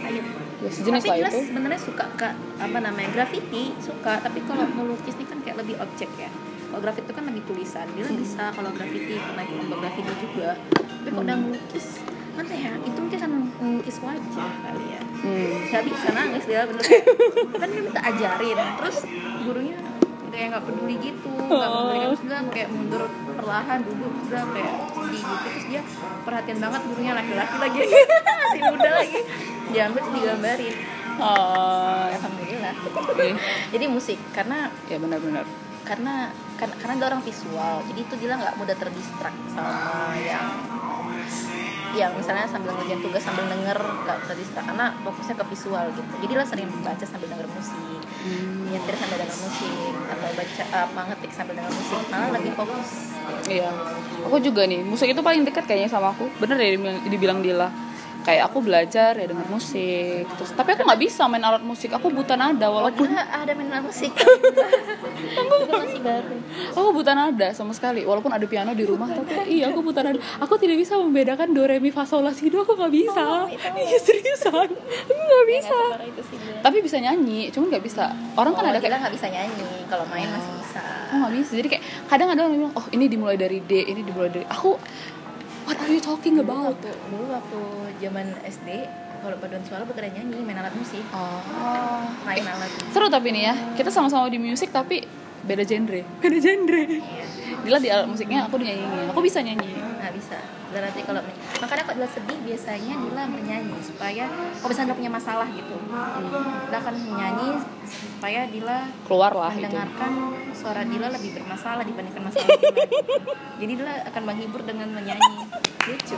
ayat. 0.08 0.24
ya 0.64 0.70
sejenis 0.72 1.04
tapi 1.04 1.12
lah 1.12 1.18
jelas 1.20 1.36
sebenarnya 1.52 1.82
suka 1.84 2.06
ke 2.16 2.30
apa 2.56 2.78
namanya 2.80 3.10
graffiti 3.12 3.76
suka. 3.84 4.24
Tapi 4.24 4.40
kalau 4.48 4.64
melukis 4.72 5.20
ini 5.20 5.28
kan 5.28 5.44
kayak 5.44 5.60
lebih 5.60 5.76
objek 5.84 6.08
ya 6.16 6.32
kalau 6.76 6.92
graffiti 6.92 7.08
itu 7.08 7.16
kan 7.16 7.24
lebih 7.32 7.44
tulisan. 7.48 7.88
Dia 7.96 8.04
bisa 8.12 8.44
kalau 8.52 8.68
graffiti 8.76 9.16
pernah 9.16 9.48
ikut 9.48 9.58
lomba 9.64 9.76
graffiti 9.80 10.14
juga. 10.20 10.60
Tapi 10.76 11.08
kalau 11.08 11.24
udah 11.24 11.38
melukis 11.40 11.88
mana 12.36 12.52
ya? 12.52 12.74
Itu 12.84 12.98
mungkin 13.00 13.20
kan 13.24 13.32
melukis 13.64 13.98
wajah 14.04 14.52
kali 14.60 14.86
ya. 14.92 15.02
Hmm. 15.16 15.52
nggak 15.72 15.84
bisa 15.88 16.08
nangis 16.12 16.44
dia 16.44 16.68
bener. 16.68 16.84
Kan 17.56 17.68
dia 17.72 17.80
minta 17.80 18.02
ajarin. 18.04 18.58
Terus 18.60 18.98
gurunya 19.48 19.80
kayak 20.28 20.48
nggak 20.52 20.64
peduli 20.68 20.96
gitu. 21.00 21.32
Nggak 21.48 21.70
peduli 21.72 21.98
terus 22.12 22.22
dia 22.28 22.40
kayak 22.52 22.70
mundur 22.76 23.04
perlahan 23.40 23.80
duduk 23.80 24.14
dia 24.28 24.44
kayak 24.44 24.74
sedih 24.92 25.24
gitu. 25.24 25.46
Terus 25.48 25.66
dia 25.72 25.82
perhatian 26.28 26.60
banget 26.60 26.82
gurunya 26.92 27.14
laki-laki 27.16 27.56
lagi. 27.56 27.80
Masih 28.44 28.62
muda 28.68 28.90
lagi. 29.00 29.20
Diambil 29.72 30.04
digambarin. 30.12 30.76
Ah, 31.24 32.12
alhamdulillah. 32.12 32.74
Ih, 33.24 33.36
jadi 33.72 33.86
musik 33.88 34.20
karena 34.36 34.68
ya 34.92 35.00
benar-benar. 35.00 35.48
karena 35.86 36.34
karena, 36.56 36.76
karena 36.80 36.94
dia 37.00 37.08
orang 37.12 37.24
visual 37.24 37.74
jadi 37.92 38.00
itu 38.00 38.14
dia 38.20 38.36
nggak 38.36 38.56
mudah 38.56 38.76
terdistract 38.76 39.40
sama 39.52 40.16
yang 40.20 40.48
yang 41.96 42.12
misalnya 42.12 42.44
sambil 42.44 42.76
ngerjain 42.76 43.00
tugas 43.00 43.24
sambil 43.24 43.48
denger 43.48 43.80
nggak 43.80 44.18
terdistract 44.28 44.68
karena 44.68 44.92
fokusnya 45.00 45.36
ke 45.40 45.46
visual 45.48 45.86
gitu 45.96 46.12
jadi 46.28 46.34
lah 46.44 46.48
sering 46.48 46.68
baca 46.84 47.06
sambil 47.06 47.28
denger 47.32 47.48
musik 47.52 48.04
Hmm. 48.26 48.74
nyetir 48.74 48.98
sambil 48.98 49.22
denger 49.22 49.38
musik 49.38 49.94
atau 50.10 50.28
baca 50.34 50.64
apa 50.74 51.00
ngetik 51.14 51.30
sambil 51.30 51.54
denger 51.62 51.70
musik 51.70 52.02
malah 52.10 52.30
lebih 52.34 52.52
fokus 52.58 52.90
Iya, 53.46 53.70
aku 54.26 54.38
juga 54.42 54.66
nih. 54.70 54.82
Musik 54.86 55.10
itu 55.10 55.22
paling 55.22 55.46
dekat 55.46 55.66
kayaknya 55.66 55.90
sama 55.90 56.14
aku. 56.14 56.30
Bener 56.42 56.58
ya 56.62 56.78
dibilang, 56.78 56.98
dibilang 57.10 57.40
Dila. 57.42 57.70
Kayak 58.26 58.50
aku 58.50 58.58
belajar 58.66 59.14
ya 59.14 59.26
denger 59.30 59.48
musik. 59.48 60.26
Terus, 60.26 60.52
tapi 60.58 60.74
aku 60.74 60.82
nggak 60.82 61.02
bisa 61.02 61.30
main 61.30 61.46
alat 61.46 61.62
musik. 61.62 61.94
Aku 61.94 62.10
buta 62.10 62.34
nada 62.34 62.68
oh 62.68 62.82
walaupun 62.82 63.06
dia 63.14 63.22
ada 63.46 63.54
mainan 63.54 63.86
musik 63.86 64.10
itu 65.36 65.72
masih 65.72 66.02
baru 66.02 66.36
aku 66.74 66.90
buta 66.92 67.12
nada 67.14 67.48
sama 67.54 67.72
sekali. 67.72 68.02
Walaupun 68.04 68.34
ada 68.34 68.46
piano 68.50 68.74
di 68.74 68.84
rumah, 68.84 69.08
tapi 69.14 69.62
iya 69.62 69.70
aku 69.70 69.86
buta 69.86 70.02
nada. 70.02 70.20
Aku 70.42 70.58
tidak 70.58 70.82
bisa 70.82 70.98
membedakan 70.98 71.54
do 71.54 71.64
re 71.64 71.78
mi 71.78 71.94
fa 71.94 72.04
sol 72.04 72.26
la 72.26 72.34
si 72.34 72.50
do. 72.50 72.66
Aku 72.66 72.74
nggak 72.74 72.94
bisa. 72.94 73.22
Oh, 73.22 73.46
itu. 73.46 73.62
Iya 73.62 73.98
seriusan. 74.02 74.70
Aku 74.74 75.22
nggak 75.22 75.48
bisa. 75.48 75.78
Itu 76.04 76.22
sih 76.28 76.38
dia. 76.42 76.60
Tapi 76.66 76.78
bisa 76.82 76.98
nyanyi, 76.98 77.54
cuman 77.54 77.70
nggak 77.70 77.86
bisa. 77.86 78.10
Orang 78.34 78.58
kan 78.58 78.66
Oh, 78.66 78.70
ada 78.74 78.82
Dila 78.82 78.90
kayak 78.90 79.02
nggak 79.06 79.16
bisa 79.16 79.28
nyanyi 79.30 79.70
kalau 79.86 80.06
main 80.10 80.26
masih 80.26 80.54
bisa 80.58 80.82
aku 81.16 81.24
nggak 81.24 81.34
bisa. 81.40 81.52
Jadi 81.56 81.68
kayak 81.72 81.84
kadang 82.12 82.30
ada 82.34 82.40
orang 82.44 82.54
bilang, 82.60 82.74
oh 82.76 82.86
ini 82.92 83.06
dimulai 83.08 83.38
dari 83.40 83.60
D, 83.64 83.72
ini 83.88 84.02
dimulai 84.04 84.30
dari 84.34 84.46
aku. 84.50 84.76
Are 85.86 85.94
you 85.94 86.02
talking 86.02 86.42
about? 86.42 86.74
waktu 86.82 86.90
dulu 87.14 87.30
waktu 87.30 87.60
zaman 88.02 88.26
SD 88.42 88.70
kalau 89.22 89.38
paduan 89.38 89.62
suara 89.62 89.86
bukan 89.86 90.02
nyanyi 90.02 90.42
main 90.42 90.58
alat 90.58 90.74
musik 90.74 91.06
Ah. 91.14 92.02
main 92.26 92.42
alat 92.42 92.70
Seru 92.90 93.06
tapi 93.06 93.30
nih 93.30 93.44
ya, 93.46 93.56
kita 93.78 93.94
sama-sama 93.94 94.26
di 94.26 94.42
musik 94.42 94.74
tapi 94.74 95.06
beda 95.46 95.62
genre. 95.62 96.02
Beda 96.18 96.38
genre. 96.42 96.82
Iya. 96.90 97.26
Gila 97.62 97.78
di 97.78 97.90
alat 97.94 98.10
musiknya 98.10 98.50
aku 98.50 98.58
dinyanyiin. 98.58 99.14
Aku 99.14 99.22
bisa 99.22 99.46
nyanyi. 99.46 99.78
Nggak 100.06 100.16
bisa. 100.22 100.38
Berarti 100.70 101.00
kalau 101.02 101.22
makanya 101.58 101.84
kalau 101.90 101.96
Dila 101.98 102.10
sedih 102.14 102.38
biasanya 102.46 102.94
Dila 102.94 103.24
bernyanyi 103.26 103.78
supaya 103.82 104.30
kalau 104.30 104.70
misalnya 104.70 104.88
Dila 104.94 105.00
punya 105.02 105.12
masalah 105.12 105.48
gitu. 105.50 105.76
Dila 105.82 106.78
akan 106.78 106.96
menyanyi 107.10 107.50
supaya 107.90 108.40
Dila 108.46 108.78
Keluar 109.10 109.34
lah 109.34 109.50
itu. 109.50 109.66
mendengarkan 109.66 110.12
suara 110.54 110.82
Dila 110.86 111.08
lebih 111.10 111.42
bermasalah 111.42 111.82
dibandingkan 111.82 112.22
masalah 112.22 112.46
Dila 112.54 113.34
jadi 113.58 113.72
Dila 113.82 113.94
akan 114.14 114.22
menghibur 114.30 114.62
dengan 114.62 114.88
menyanyi. 114.94 115.34
Lucu. 115.86 116.18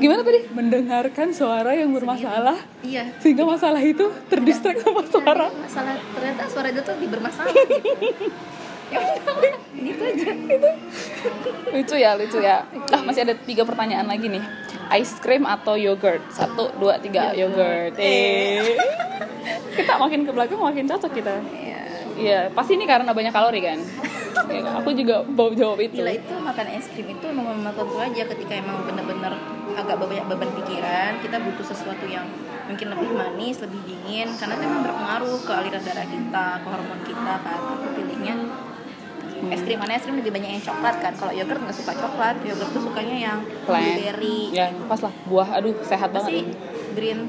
Gimana 0.00 0.20
tadi? 0.24 0.40
Mendengarkan 0.52 1.28
suara 1.32 1.72
yang 1.76 1.92
bermasalah. 1.92 2.56
Iya. 2.80 3.04
Sehingga 3.20 3.44
masalah 3.44 3.80
itu 3.84 4.08
terdistrak 4.32 4.80
sama 4.80 5.04
suara. 5.04 5.52
masalah 5.52 5.96
ternyata 6.16 6.42
suara 6.48 6.68
Dila 6.72 6.84
tuh 6.88 6.96
bermasalah. 7.04 7.52
gitu 7.52 8.32
gitu 9.82 10.02
aja 10.02 10.26
Lucu 11.72 11.96
ya, 11.96 12.10
lucu 12.18 12.38
ya. 12.42 12.68
Ah, 12.92 13.00
masih 13.00 13.24
ada 13.24 13.32
tiga 13.32 13.64
pertanyaan 13.64 14.04
lagi 14.04 14.28
nih. 14.28 14.44
Ice 15.00 15.16
cream 15.24 15.48
atau 15.48 15.78
yogurt? 15.78 16.20
Satu, 16.28 16.68
dua, 16.76 17.00
tiga, 17.00 17.32
yogurt. 17.32 17.96
Eh. 17.96 18.76
Kita 19.78 19.96
makin 19.96 20.28
ke 20.28 20.30
belakang 20.36 20.60
makin 20.60 20.84
cocok 20.84 21.12
kita. 21.16 21.40
Iya. 21.48 21.80
Iya, 22.12 22.40
pasti 22.52 22.76
ini 22.76 22.84
karena 22.84 23.08
banyak 23.16 23.32
kalori 23.32 23.60
kan. 23.64 23.80
Ya, 24.52 24.60
aku 24.76 24.92
juga 24.92 25.24
mau 25.24 25.48
jawab 25.48 25.80
itu. 25.80 26.04
Gila 26.04 26.12
itu 26.12 26.34
makan 26.36 26.66
es 26.76 26.86
krim 26.92 27.08
itu 27.08 27.26
memang 27.32 27.56
membantu 27.56 27.96
aja 27.96 28.22
ketika 28.28 28.52
emang 28.52 28.84
bener-bener 28.84 29.32
agak 29.72 29.96
banyak 29.96 30.28
beban 30.28 30.50
pikiran 30.60 31.16
kita 31.24 31.40
butuh 31.40 31.64
sesuatu 31.64 32.04
yang 32.04 32.28
mungkin 32.68 32.92
lebih 32.92 33.10
manis, 33.16 33.56
lebih 33.64 33.80
dingin 33.88 34.28
karena 34.36 34.60
itu 34.60 34.64
memang 34.68 34.82
berpengaruh 34.84 35.38
ke 35.40 35.52
aliran 35.56 35.82
darah 35.82 36.04
kita, 36.04 36.46
ke 36.60 36.66
hormon 36.68 37.00
kita 37.08 37.34
kan. 37.40 37.60
Aku 37.80 37.86
pilihnya 37.96 38.34
es 39.48 39.60
krim 39.60 39.74
mana 39.76 39.92
es 39.92 40.02
krim 40.02 40.14
lebih 40.14 40.30
banyak 40.30 40.50
yang 40.52 40.62
coklat 40.62 40.96
kan. 40.98 41.12
Kalau 41.12 41.32
yogurt 41.32 41.58
nggak 41.58 41.74
suka 41.74 41.92
coklat, 41.92 42.36
yogurt 42.42 42.70
tuh 42.70 42.82
sukanya 42.82 43.16
yang 43.18 43.38
Plain. 43.64 43.96
blueberry. 43.96 44.40
Ya, 44.50 44.70
pas 44.86 45.00
lah. 45.00 45.12
Buah, 45.24 45.48
aduh, 45.56 45.74
sehat 45.82 46.08
Apa 46.08 46.20
banget 46.20 46.30
sih? 46.30 46.42
ini. 46.42 46.54
Green 46.92 47.20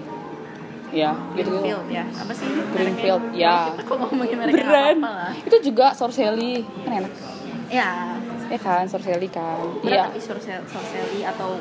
Ya, 0.94 1.10
gitu. 1.34 1.50
Greenfield 1.50 1.90
ya. 1.90 2.06
Apa 2.06 2.30
sih? 2.32 2.46
Greenfield, 2.46 3.24
mereknya? 3.26 3.74
ya. 3.74 3.82
Kok 3.90 3.98
ngomongin 3.98 4.38
mereknya 4.38 4.62
nggak 4.62 4.78
Beneran. 4.78 4.98
apa-apa 5.00 5.10
lah. 5.26 5.32
Itu 5.42 5.58
juga 5.64 5.88
sorcelli. 5.92 6.62
Kan 6.86 6.92
enak. 7.02 7.14
Ya, 7.68 7.90
Ya 8.46 8.60
kan, 8.62 8.86
sorcelli 8.86 9.26
kan. 9.26 9.58
Iya. 9.82 10.06
tapi 10.06 10.22
sorsel 10.22 10.62
sorseli 10.64 11.26
atau 11.26 11.58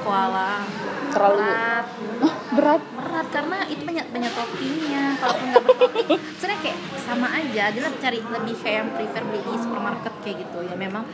koala 0.00 0.62
Terlalu 1.10 1.38
berat 1.42 1.86
Hah, 2.22 2.36
berat. 2.50 2.82
berat 2.94 3.26
karena 3.28 3.58
itu 3.66 3.82
banyak 3.82 4.06
banyak 4.08 4.32
toppingnya 4.32 5.04
kalaupun 5.18 5.46
nggak 5.46 5.62
bertopping 5.64 6.06
sebenarnya 6.38 6.60
kayak 6.62 6.78
sama 6.98 7.28
aja 7.30 7.64
dia 7.68 7.90
cari 7.98 8.18
lebih 8.20 8.54
kayak 8.56 8.76
yang 8.78 8.88
prefer 8.92 9.22
beli 9.24 9.40
di 9.42 9.58
supermarket 9.58 10.14
kayak 10.22 10.36
gitu 10.40 10.58
ya 10.62 10.74
memang 10.74 11.04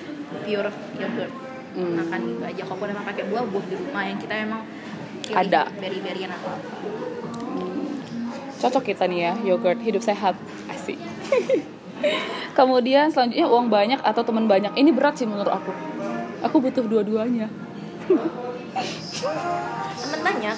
pure 0.43 0.71
yogurt 0.97 1.33
Hmm. 1.77 1.93
makan 1.93 2.21
gitu 2.25 2.41
aja 2.41 2.63
kalaupun 2.65 2.89
emang 2.89 3.05
pakai 3.05 3.29
buah 3.29 3.45
buah 3.53 3.65
di 3.69 3.77
rumah 3.77 4.01
yang 4.01 4.17
kita 4.17 4.33
emang 4.33 4.65
pilih 5.21 5.37
Ada. 5.37 5.69
berry-berryan 5.77 6.33
atau 6.33 6.49
apa 6.49 6.69
Cocok 8.57 8.83
kita 8.83 9.05
nih 9.05 9.21
ya, 9.21 9.33
yogurt 9.45 9.85
hidup 9.85 10.01
sehat. 10.01 10.33
Asik. 10.67 10.97
Kemudian 12.57 13.13
selanjutnya 13.13 13.45
uang 13.45 13.69
banyak 13.69 14.01
atau 14.01 14.25
teman 14.25 14.49
banyak. 14.49 14.73
Ini 14.73 14.89
berat 14.89 15.21
sih 15.21 15.29
menurut 15.29 15.53
aku. 15.53 15.69
Aku 16.41 16.65
butuh 16.65 16.89
dua-duanya. 16.89 17.53
temen 19.97 20.21
banyak 20.23 20.57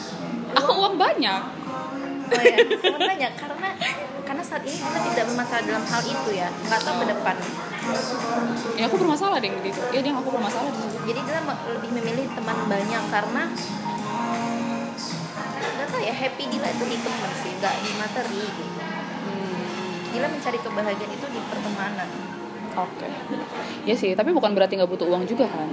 Aku 0.51 0.71
uang 0.75 0.97
banyak. 0.97 1.41
oh 2.29 2.43
ya 2.43 2.57
banyak 2.99 3.33
karena 3.35 3.69
karena 4.23 4.43
saat 4.43 4.61
ini 4.61 4.75
kita 4.75 4.99
tidak 5.07 5.25
bermasalah 5.27 5.63
dalam 5.63 5.81
hal 5.83 6.03
itu 6.03 6.31
ya 6.33 6.49
nggak 6.63 6.81
tahu 6.81 6.97
ke 6.99 7.07
depan 7.09 7.37
Ya 8.75 8.85
aku 8.85 8.97
bermasalah 8.99 9.39
deh 9.39 9.49
gitu. 9.63 9.81
Ya 9.91 10.01
dia 10.01 10.13
aku 10.13 10.29
bermasalah 10.29 10.69
di 10.69 10.81
situ. 10.83 10.99
jadi 11.07 11.21
dia 11.23 11.41
me- 11.41 11.57
lebih 11.71 11.91
memilih 11.91 12.29
teman 12.31 12.57
banyak 12.67 13.03
karena 13.09 13.43
nggak 15.59 15.89
tahu 15.89 16.01
ya 16.01 16.15
happy 16.15 16.45
Dila 16.47 16.69
itu 16.69 16.85
di 16.87 16.99
teman 16.99 17.31
sih 17.39 17.53
nggak 17.55 17.75
di 17.79 17.91
materi 17.97 18.43
gitu 18.45 18.81
Dila 20.09 20.27
mencari 20.27 20.59
kebahagiaan 20.59 21.13
itu 21.13 21.27
di 21.27 21.41
pertemanan 21.45 22.09
Oke. 22.71 23.11
Ya 23.83 23.91
sih, 23.93 24.15
tapi 24.15 24.31
bukan 24.31 24.55
berarti 24.55 24.79
nggak 24.79 24.87
butuh 24.87 25.03
uang 25.05 25.27
juga 25.27 25.49
kan. 25.49 25.67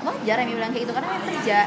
wajar 0.00 0.36
yang 0.38 0.52
bilang 0.52 0.68
kayak 0.68 0.84
gitu 0.84 0.92
karena 0.92 1.08
yang 1.10 1.24
kerja 1.26 1.58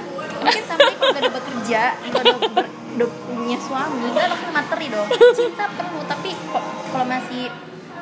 mungkin 0.44 0.64
sampai 0.66 0.94
kalau 0.94 1.10
udah 1.10 1.24
dapat 1.24 1.44
kerja 1.46 1.82
kalau 2.06 2.24
udah, 2.34 2.52
ber, 2.52 2.66
udah 2.94 3.10
punya 3.26 3.58
suami 3.58 4.08
kan 4.10 4.28
langsung 4.28 4.54
materi 4.54 4.86
dong 4.88 5.08
cinta 5.34 5.66
perlu 5.70 6.00
tapi 6.06 6.30
kok 6.34 6.64
kalau 6.88 7.06
masih 7.06 7.44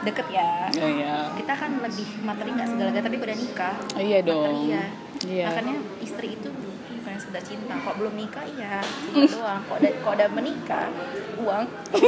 deket 0.01 0.27
ya 0.29 0.51
Ya, 0.71 0.87
ya. 0.87 1.15
kita 1.31 1.53
kan 1.53 1.71
lebih 1.77 2.07
materi 2.21 2.49
nggak 2.51 2.67
segala-galanya 2.67 3.03
tapi 3.03 3.15
udah 3.19 3.37
nikah 3.37 3.75
Iya 3.93 4.17
dong. 4.21 4.41
materi 4.41 4.65
ya 4.67 4.85
Iya. 5.21 5.45
makanya 5.47 5.73
istri 5.99 6.27
itu 6.33 6.49
bukan 6.49 7.13
sekedar 7.15 7.43
cinta 7.43 7.73
kok 7.75 7.93
belum 7.95 8.13
nikah 8.15 8.45
iya 8.47 8.81
cinta 8.81 9.29
doang 9.31 9.61
kok 9.63 9.75
udah 9.77 9.91
kok 9.95 10.11
udah 10.11 10.27
menikah 10.31 10.87
uang 11.37 11.65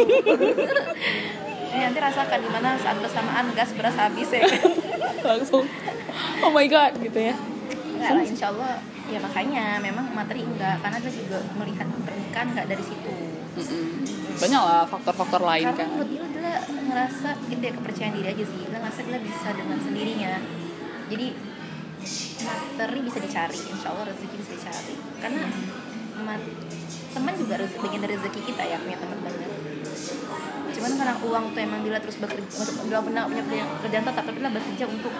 Ini 1.73 1.81
nanti 1.83 1.99
rasakan 1.99 2.37
di 2.37 2.49
mana 2.51 2.77
saat 2.77 2.97
bersamaan 2.97 3.49
gas 3.51 3.73
beras 3.73 3.95
habis 3.95 4.29
ya 4.29 4.45
Langsung. 5.23 5.65
Oh 6.39 6.51
my 6.51 6.67
god, 6.67 6.93
gitu 6.95 7.17
ya. 7.17 7.33
Enggak 7.89 8.11
lah, 8.11 8.23
insya 8.23 8.47
Allah 8.49 8.77
ya 9.03 9.19
makanya 9.19 9.83
memang 9.83 10.05
materi 10.15 10.47
enggak 10.47 10.79
karena 10.79 10.97
dia 11.03 11.11
juga 11.11 11.37
melihat 11.59 11.87
pernikahan 12.03 12.47
enggak 12.55 12.67
dari 12.71 12.83
situ 12.83 13.11
Mm-mm. 13.53 13.85
Banyak 14.33 14.61
lah 14.65 14.83
faktor-faktor 14.89 15.45
lain 15.45 15.65
karena 15.69 15.77
kan. 15.77 15.87
menurut 15.93 16.09
dia 16.09 16.25
dia 16.33 16.53
ngerasa 16.65 17.29
itu 17.47 17.61
ya 17.61 17.73
kepercayaan 17.77 18.13
diri 18.17 18.27
aja 18.33 18.43
sih 18.43 18.59
dia 18.65 18.79
ngerasa 18.81 18.99
dia 19.05 19.19
bisa 19.21 19.47
dengan 19.53 19.77
sendirinya 19.79 20.33
jadi 21.07 21.27
materi 22.43 22.99
bisa 23.05 23.19
dicari 23.21 23.59
insya 23.71 23.87
Allah 23.93 24.05
rezeki 24.11 24.35
bisa 24.41 24.51
dicari 24.57 24.95
karena 25.23 25.45
ma- 26.19 26.51
teman 27.13 27.33
juga 27.37 27.53
rezeki, 27.61 27.79
bagian 27.79 28.01
dari 28.01 28.13
rezeki 28.17 28.41
kita 28.51 28.63
ya 28.65 28.77
punya 28.81 28.97
teman 28.99 29.17
banyak 29.21 29.49
cuman 30.73 30.91
karena 30.97 31.15
uang 31.21 31.45
tuh 31.53 31.61
emang 31.61 31.79
dia 31.85 32.01
terus 32.01 32.17
bekerja 32.17 32.43
untuk 32.59 32.75
dia 32.89 32.99
pernah 32.99 33.23
punya 33.29 33.43
kerjaan 33.85 34.03
tetap 34.03 34.23
tapi 34.25 34.37
dia 34.41 34.51
bekerja 34.51 34.85
untuk 34.89 35.13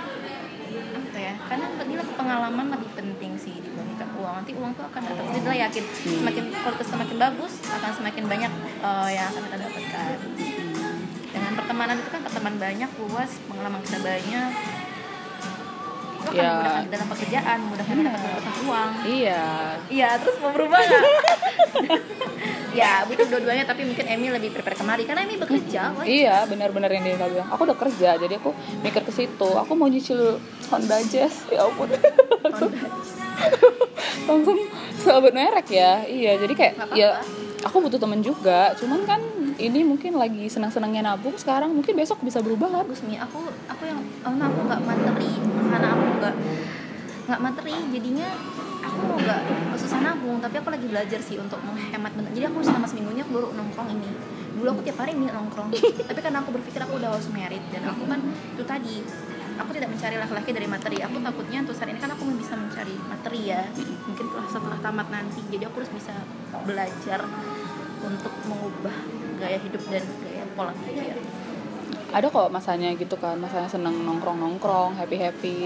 ya. 1.24 1.34
Karena 1.48 1.66
dia 1.80 2.04
pengalaman 2.20 2.66
lebih 2.76 2.90
penting 2.92 3.32
sih 3.40 3.56
dibandingkan 3.64 4.10
uang. 4.20 4.34
Nanti 4.44 4.52
uang 4.60 4.72
tuh 4.76 4.86
akan 4.92 5.02
datang 5.08 5.28
dia 5.32 5.54
yakin. 5.68 5.84
Semakin 6.20 6.44
kualitas 6.52 6.88
semakin 6.92 7.16
bagus 7.16 7.54
akan 7.72 7.92
semakin 7.96 8.24
banyak 8.28 8.52
eh, 8.84 9.10
yang 9.16 9.26
akan 9.32 9.42
kita 9.48 9.58
dapatkan. 9.64 10.18
Dengan 11.34 11.52
pertemanan 11.58 11.96
itu 11.98 12.10
kan 12.12 12.22
pertemanan 12.22 12.58
banyak 12.60 12.90
luas 13.00 13.32
pengalaman 13.50 13.82
kita 13.82 14.00
banyak 14.04 14.52
akan 16.24 16.36
Ya. 16.36 16.84
dalam 16.88 17.08
pekerjaan 17.10 17.58
kita 17.68 17.84
mendapatkan 17.94 18.54
uang 18.64 18.92
Iya. 19.04 19.44
iya 19.92 20.10
terus 20.18 20.36
mau 20.40 20.52
berubah 20.52 20.80
nggak 20.80 21.04
ya 22.80 23.06
butuh 23.06 23.26
dua-duanya 23.30 23.66
tapi 23.70 23.86
mungkin 23.86 24.06
Emi 24.10 24.34
lebih 24.34 24.50
prepare 24.50 24.74
kemari 24.74 25.06
karena 25.06 25.22
Emi 25.26 25.38
bekerja. 25.38 25.94
Iya, 26.02 26.50
benar-benar 26.50 26.90
yang 26.90 27.06
dia 27.06 27.18
bilang. 27.22 27.46
Aku 27.54 27.70
udah 27.70 27.78
kerja, 27.78 28.18
jadi 28.18 28.34
aku 28.42 28.50
mikir 28.82 29.06
ke 29.06 29.14
situ. 29.14 29.50
Aku 29.54 29.78
mau 29.78 29.86
nyicil 29.86 30.42
Honda 30.74 30.98
Jazz, 31.06 31.46
ya 31.54 31.70
ampun. 31.70 31.86
langsung, 32.46 32.74
langsung 34.26 34.58
sahabat 34.98 35.34
merek 35.38 35.70
ya. 35.70 36.02
Iya, 36.02 36.42
jadi 36.42 36.54
kayak 36.54 36.74
ya 36.98 37.22
aku 37.62 37.78
butuh 37.78 38.02
temen 38.02 38.26
juga. 38.26 38.74
Cuman 38.74 39.06
kan 39.06 39.22
ini 39.62 39.86
mungkin 39.86 40.18
lagi 40.18 40.50
senang-senangnya 40.50 41.14
nabung 41.14 41.38
sekarang, 41.38 41.70
mungkin 41.72 41.94
besok 41.94 42.26
bisa 42.26 42.42
berubah 42.42 42.74
kan? 42.74 42.82
bagus 42.84 43.06
nih 43.06 43.22
aku 43.22 43.38
aku 43.70 43.84
yang 43.86 44.02
karena 44.24 44.44
aku 44.48 44.60
nggak 44.66 44.82
materi 44.88 45.34
karena 45.44 45.88
aku 45.92 46.06
nggak 46.20 46.36
nggak 47.24 47.40
materi 47.40 47.76
jadinya 47.92 48.28
aku 48.84 49.00
mau 49.08 49.18
nggak 49.20 49.42
susah 49.80 50.00
nabung 50.04 50.38
tapi 50.44 50.56
aku 50.60 50.70
lagi 50.72 50.88
belajar 50.88 51.20
sih 51.24 51.40
untuk 51.40 51.60
menghemat 51.64 52.12
bener 52.16 52.32
jadi 52.36 52.52
aku 52.52 52.60
selama 52.64 52.88
seminggunya 52.88 53.24
aku 53.24 53.32
baru 53.40 53.48
nongkrong 53.56 53.90
ini. 53.94 54.10
Dulu 54.54 54.68
aku 54.70 54.82
tiap 54.86 54.98
hari 55.02 55.18
ini 55.18 55.30
nongkrong. 55.34 55.70
Tapi 56.10 56.20
karena 56.22 56.46
aku 56.46 56.50
berpikir 56.54 56.82
aku 56.86 57.02
udah 57.02 57.10
harus 57.10 57.30
merit 57.34 57.64
dan 57.74 57.90
aku 57.90 58.06
kan 58.06 58.20
itu 58.54 58.64
tadi 58.66 59.02
aku 59.58 59.70
tidak 59.74 59.90
mencari 59.94 60.16
laki-laki 60.18 60.50
dari 60.54 60.68
materi. 60.70 60.98
Aku 61.02 61.18
takutnya 61.22 61.66
untuk 61.66 61.76
saat 61.78 61.90
ini 61.90 61.98
kan 61.98 62.14
aku 62.14 62.24
bisa 62.38 62.54
mencari 62.54 62.94
materi 63.10 63.42
ya. 63.50 63.62
Mungkin 64.06 64.26
setelah, 64.30 64.48
setelah 64.50 64.80
tamat 64.82 65.08
nanti. 65.10 65.42
Jadi 65.50 65.64
aku 65.66 65.82
harus 65.82 65.94
bisa 65.94 66.14
belajar 66.66 67.20
untuk 68.04 68.34
mengubah 68.46 68.96
gaya 69.42 69.58
hidup 69.58 69.82
dan 69.90 70.04
gaya 70.22 70.46
pola 70.54 70.74
pikir 70.86 71.18
ada 72.14 72.30
kok 72.30 72.54
masanya 72.54 72.94
gitu 72.94 73.18
kan 73.18 73.42
masanya 73.42 73.66
seneng 73.66 74.06
nongkrong 74.06 74.38
nongkrong 74.38 74.94
happy 74.94 75.18
happy 75.18 75.58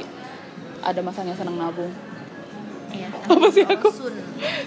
ada 0.79 1.03
masanya 1.03 1.35
seneng 1.35 1.59
nabung. 1.59 1.91
Iya, 2.87 3.11
Apa 3.35 3.47
sih 3.51 3.67
aku? 3.67 3.91
Sun. 3.91 4.15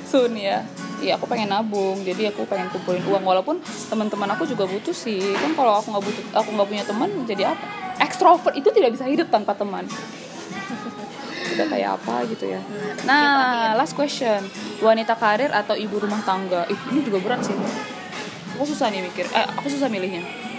Sun 0.04 0.32
ya. 0.36 0.60
Iya 1.00 1.16
aku 1.16 1.24
pengen 1.24 1.48
nabung 1.48 1.96
jadi 2.04 2.28
aku 2.28 2.44
pengen 2.44 2.68
kumpulin 2.68 3.00
uang. 3.08 3.24
Walaupun 3.24 3.56
teman-teman 3.88 4.28
aku 4.36 4.44
juga 4.44 4.68
butuh 4.68 4.92
sih. 4.92 5.32
Kan 5.40 5.56
kalau 5.56 5.80
aku 5.80 5.88
nggak 5.96 6.04
butuh 6.04 6.24
aku 6.36 6.48
nggak 6.52 6.68
punya 6.68 6.84
teman 6.84 7.08
jadi 7.24 7.56
apa? 7.56 7.64
Extrovert 8.04 8.52
itu 8.52 8.68
tidak 8.68 8.92
bisa 8.92 9.08
hidup 9.08 9.32
tanpa 9.32 9.56
teman. 9.56 9.88
Udah 11.56 11.66
kayak 11.72 11.96
apa 11.96 12.28
gitu 12.28 12.44
ya. 12.52 12.60
Nah 13.08 13.72
last 13.72 13.96
question. 13.96 14.44
Wanita 14.84 15.16
karir 15.16 15.48
atau 15.48 15.72
ibu 15.72 15.96
rumah 15.96 16.20
tangga? 16.28 16.68
Ih 16.68 16.80
ini 16.92 17.00
juga 17.00 17.24
berat 17.24 17.40
sih. 17.40 17.56
Aku 18.60 18.68
susah 18.68 18.92
nih 18.92 19.00
mikir. 19.00 19.24
Eh 19.32 19.46
aku 19.56 19.72
susah 19.72 19.88
milihnya 19.88 20.49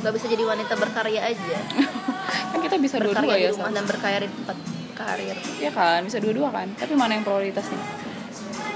Gak 0.00 0.12
bisa 0.16 0.26
jadi 0.26 0.42
wanita 0.42 0.74
berkarya 0.74 1.20
aja. 1.22 1.58
Kan 2.50 2.58
kita 2.60 2.76
bisa 2.80 2.96
dua-dua 2.98 3.36
di 3.36 3.44
ya 3.46 3.50
rumah 3.52 3.68
Sal. 3.70 3.76
dan 3.76 3.84
berkarya 3.86 4.18
di 4.24 4.28
tempat 4.32 4.56
karir. 5.00 5.36
Iya 5.56 5.70
kan 5.72 6.00
bisa 6.04 6.18
dua-dua 6.20 6.52
kan. 6.52 6.68
Tapi 6.76 6.92
mana 6.92 7.16
yang 7.16 7.24
prioritas 7.24 7.64
nih? 7.72 7.82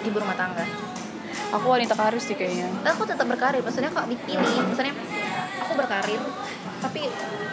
Ibu 0.08 0.16
rumah 0.16 0.36
tangga. 0.38 0.64
Aku 1.52 1.66
wanita 1.68 1.92
karir 1.92 2.16
sih 2.16 2.32
kayaknya. 2.32 2.70
Aku 2.96 3.04
tetap 3.04 3.28
berkarir 3.28 3.60
maksudnya 3.60 3.92
kalau 3.92 4.08
dipilih? 4.08 4.64
Misalnya 4.64 4.96
aku 5.60 5.72
berkarir 5.76 6.20
tapi 6.80 7.08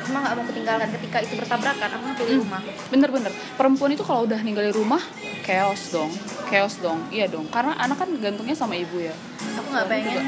emang 0.07 0.21
nggak 0.27 0.35
mau 0.35 0.45
ketinggalan 0.47 0.87
ketika 0.99 1.17
itu 1.23 1.33
bertabrakan 1.39 1.89
aku 1.95 2.03
pilih 2.19 2.43
rumah. 2.43 2.59
bener-bener 2.91 3.31
perempuan 3.55 3.95
itu 3.95 4.03
kalau 4.03 4.27
udah 4.27 4.39
ninggalin 4.43 4.71
rumah 4.75 4.99
chaos 5.43 5.91
dong. 5.91 6.11
Chaos 6.47 6.75
dong. 6.79 6.99
Iya 7.11 7.27
dong. 7.27 7.47
Karena 7.51 7.75
anak 7.75 7.99
kan 7.99 8.09
gantungnya 8.19 8.55
sama 8.55 8.75
ibu 8.75 8.99
ya. 8.99 9.15
Aku 9.59 9.67
nggak 9.67 9.83
Suami 9.87 9.91
pengen 9.91 10.11
juga. 10.11 10.23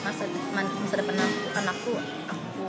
masa 0.00 0.24
masa 0.56 0.94
depan 0.96 1.14
aku 1.18 1.36
anakku 1.54 1.92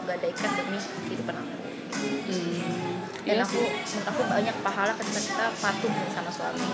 gadaikan 0.05 0.49
demi 0.57 0.77
kehidupan 1.07 1.35
aku. 1.37 1.55
Hmm, 1.91 3.03
dan 3.21 3.35
iya 3.37 3.43
aku 3.45 3.61
menurut 3.61 4.07
aku 4.07 4.21
banyak 4.25 4.55
pahala 4.65 4.91
ketika 4.97 5.19
kita 5.21 5.45
patuh 5.61 5.93
sama 6.09 6.31
suami 6.33 6.65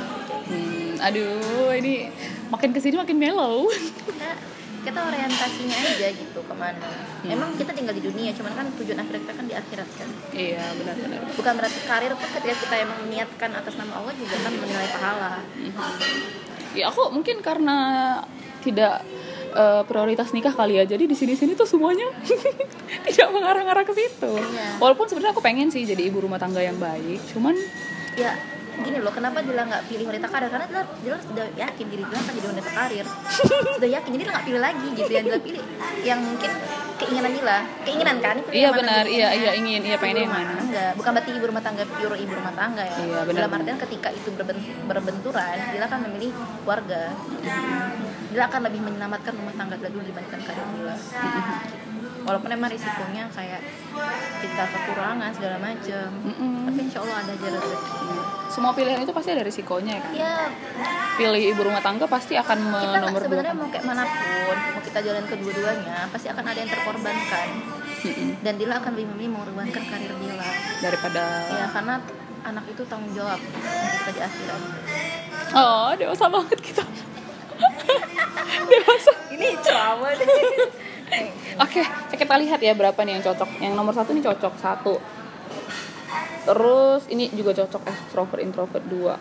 Hmm, 0.47 0.95
aduh 1.03 1.75
ini 1.75 2.07
makin 2.47 2.71
ke 2.71 2.79
sini 2.79 2.95
makin 2.95 3.19
mellow. 3.19 3.67
Kita 3.67 4.31
kita 4.87 4.99
orientasinya 5.03 5.75
aja 5.75 6.07
gitu 6.15 6.39
ke 6.39 6.55
mana. 6.55 6.79
Hmm. 6.79 7.33
emang 7.33 7.51
kita 7.59 7.75
tinggal 7.75 7.91
di 7.91 7.99
dunia 7.99 8.31
cuman 8.31 8.53
kan 8.55 8.67
tujuan 8.79 9.03
akhir 9.03 9.19
kita 9.19 9.33
kan 9.35 9.45
di 9.49 9.55
akhirat 9.57 9.89
kan. 9.99 10.09
Iya 10.31 10.63
benar-benar 10.79 11.19
bukan 11.35 11.53
berarti 11.59 11.79
karir 11.83 12.11
pun 12.15 12.29
ketika 12.39 12.55
kita 12.55 12.75
emang 12.79 12.99
niatkan 13.11 13.51
atas 13.51 13.75
nama 13.75 13.91
Allah 13.99 14.13
juga 14.15 14.35
kan 14.39 14.53
menilai 14.55 14.87
pahala. 14.95 15.33
Ya 16.71 16.87
aku 16.87 17.11
mungkin 17.11 17.43
karena 17.43 17.77
tidak 18.63 19.03
eh, 19.57 19.81
prioritas 19.83 20.29
nikah 20.29 20.53
kali 20.53 20.77
ya. 20.77 20.85
Jadi 20.85 21.03
di 21.03 21.15
sini 21.15 21.33
sini 21.33 21.51
tuh 21.51 21.65
semuanya 21.65 22.05
tidak 23.05 23.29
mengarah-arah 23.29 23.81
ke 23.81 23.91
situ. 23.91 24.31
Iya. 24.37 24.77
walaupun 24.77 25.05
sebenarnya 25.05 25.33
aku 25.33 25.41
pengen 25.41 25.67
sih 25.67 25.81
jadi 25.83 26.03
ibu 26.03 26.19
rumah 26.19 26.37
tangga 26.37 26.59
yang 26.59 26.77
baik 26.77 27.17
cuman 27.27 27.55
ya 28.13 28.31
gini 28.77 28.97
loh 28.97 29.09
kenapa 29.09 29.41
Dila 29.41 29.65
nggak 29.65 29.89
pilih 29.89 30.05
wanita 30.05 30.27
karir? 30.27 30.47
Karena 30.47 30.65
Dila, 30.67 30.81
Dila 31.01 31.17
sudah 31.19 31.47
yakin 31.51 31.85
diri 31.87 32.03
Dila 32.03 32.19
akan 32.19 32.33
jadi 32.35 32.47
wanita 32.47 32.69
karir. 32.71 33.05
Sudah 33.75 33.89
yakin 33.89 34.09
jadi 34.11 34.21
Dila 34.21 34.31
nggak 34.31 34.45
pilih 34.45 34.61
lagi 34.61 34.87
gitu 34.93 35.11
yang 35.11 35.25
Dila 35.25 35.39
pilih 35.41 35.63
yang 36.03 36.19
mungkin 36.21 36.51
keinginan 36.97 37.31
Dila. 37.33 37.57
Keinginan 37.81 38.15
kan? 38.19 38.35
Iya, 38.47 38.69
benar. 38.71 39.03
Iya, 39.09 39.29
iya, 39.33 39.51
ingin. 39.55 39.81
Iya, 39.81 39.97
Ibu 39.97 40.01
pengennya 40.03 40.23
yang 40.23 40.29
mana. 40.31 40.53
tangga. 40.55 40.85
Bukan 40.93 41.09
berarti 41.11 41.29
ibu 41.31 41.45
rumah 41.47 41.63
tangga 41.63 41.83
pure 41.89 42.17
ibu 42.17 42.33
rumah 42.37 42.53
tangga 42.53 42.83
ya. 42.85 42.97
Iya, 42.99 43.19
benar, 43.25 43.39
dalam 43.39 43.51
artian 43.57 43.77
ketika 43.81 44.09
itu 44.13 44.29
berben- 44.31 44.65
berbenturan 44.85 45.57
Dila 45.67 45.85
akan 45.87 45.99
memilih 46.05 46.29
keluarga 46.61 47.01
Dila 48.37 48.53
akan 48.53 48.69
lebih 48.69 48.85
menyelamatkan 48.85 49.33
rumah 49.33 49.49
tangga 49.57 49.81
Dila 49.81 49.89
dulu 49.89 50.05
dibandingkan 50.13 50.45
karir 50.45 50.61
Dila 50.77 50.93
walaupun 52.21 52.53
emang 52.53 52.69
risikonya 52.69 53.25
kayak 53.33 53.65
kita 54.45 54.63
kekurangan 54.67 55.33
segala 55.33 55.57
macem. 55.57 56.05
Mm-mm. 56.21 56.69
tapi 56.69 56.79
insya 56.85 56.99
Allah 57.01 57.17
ada 57.25 57.33
jalan 57.33 57.57
rezeki. 57.65 57.97
Semua 58.53 58.71
pilihan 58.77 58.99
itu 59.01 59.09
pasti 59.09 59.29
ada 59.33 59.41
risikonya 59.41 59.97
kan? 60.05 60.13
Ya 60.13 60.53
pilih 61.17 61.41
ibu 61.49 61.65
rumah 61.65 61.81
tangga 61.81 62.05
pasti 62.05 62.37
akan 62.37 62.77
kita 62.77 62.93
menomor 63.01 63.21
sebenarnya 63.25 63.55
mau 63.57 63.73
kayak 63.73 63.85
mana 63.89 64.05
pun 64.05 64.57
mau 64.77 64.81
kita 64.85 64.99
jalan 65.01 65.23
kedua-duanya 65.25 65.97
pasti 66.13 66.27
akan 66.29 66.43
ada 66.45 66.59
yang 66.61 66.69
terkorbankan. 66.69 67.47
Dan 68.45 68.53
Dila 68.61 68.85
akan 68.85 68.91
lebih 68.93 69.17
memilih 69.17 69.33
mengorbankan 69.33 69.81
karir 69.81 70.13
Dila. 70.13 70.49
Daripada 70.85 71.23
ya 71.49 71.65
karena 71.73 71.95
anak 72.45 72.69
itu 72.69 72.85
tanggung 72.85 73.17
jawab 73.17 73.41
nanti 73.41 73.97
kita 73.97 74.11
di 74.13 74.21
akhirat. 74.21 74.61
Oh 75.57 75.89
dewasa 75.97 76.29
banget 76.29 76.61
kita 76.61 76.85
dewasa 78.71 79.11
ini 79.33 79.47
trauma 79.61 80.09
deh. 80.13 80.27
Oke 81.57 81.81
kita 82.17 82.33
lihat 82.43 82.59
ya 82.59 82.73
berapa 82.75 82.97
nih 83.05 83.21
yang 83.21 83.23
cocok. 83.23 83.49
Yang 83.63 83.73
nomor 83.77 83.93
satu 83.95 84.11
nih 84.11 84.23
cocok 84.25 84.53
satu. 84.59 84.93
Terus 86.43 87.01
ini 87.07 87.29
juga 87.31 87.55
cocok 87.55 87.81
extrovert 87.87 88.41
introvert 88.43 88.83
dua. 88.89 89.15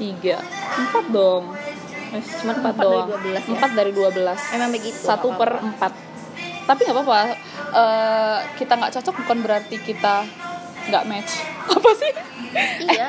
Tiga. 0.00 0.40
Empat 0.80 1.04
dong. 1.12 1.52
Eh, 2.10 2.22
cuma 2.40 2.56
empat 2.56 2.74
Empat 2.74 2.82
dari 2.82 2.96
doang. 2.96 3.08
12 3.20 3.36
ya? 3.36 3.40
empat 3.52 3.70
dari 3.76 3.92
dua 3.92 4.08
belas. 4.10 4.40
Emang 4.56 4.70
begitu 4.72 4.96
satu 4.96 5.28
per 5.36 5.60
empat. 5.60 5.92
Tapi 6.64 6.80
nggak 6.86 6.96
apa-apa. 6.96 7.20
Eh, 7.70 8.38
kita 8.56 8.72
nggak 8.80 8.92
cocok 8.96 9.14
bukan 9.26 9.38
berarti 9.44 9.76
kita 9.76 10.24
nggak 10.88 11.04
match. 11.04 11.32
Apa 11.76 11.90
sih? 11.94 12.12
Iya. 12.88 13.08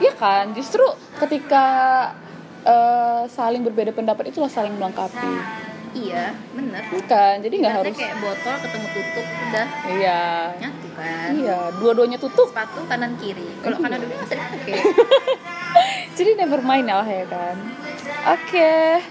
Iya 0.00 0.12
kan? 0.16 0.54
Justru 0.54 0.86
ketika 1.18 1.64
eh, 2.62 3.22
saling 3.26 3.62
berbeda 3.62 3.90
pendapat 3.90 4.30
itulah 4.30 4.48
saling 4.48 4.74
melengkapi. 4.74 5.32
Iya 5.90 6.38
bener. 6.54 6.82
Kan 7.10 7.42
jadi 7.42 7.54
nggak 7.56 7.74
harus 7.82 7.94
kayak 7.98 8.16
botol 8.22 8.54
ketemu 8.62 8.86
tutup 8.94 9.26
udah. 9.26 9.66
Iya. 9.90 10.22
Nyatu 10.56 10.88
kan? 10.94 11.28
Iya 11.34 11.58
dua-duanya 11.76 12.18
tutup. 12.22 12.46
Sepatu 12.46 12.86
kanan 12.86 13.18
kiri. 13.18 13.46
Kalau 13.58 13.74
Iya. 13.74 13.82
kanan 13.82 13.98
dulu 13.98 14.14
bisa 14.22 14.34
dipakai. 14.38 14.74
Jadi 16.18 16.30
never 16.38 16.60
mind 16.62 16.86
lah 16.86 17.02
ya 17.02 17.26
kan. 17.26 17.56
Oke 18.28 19.02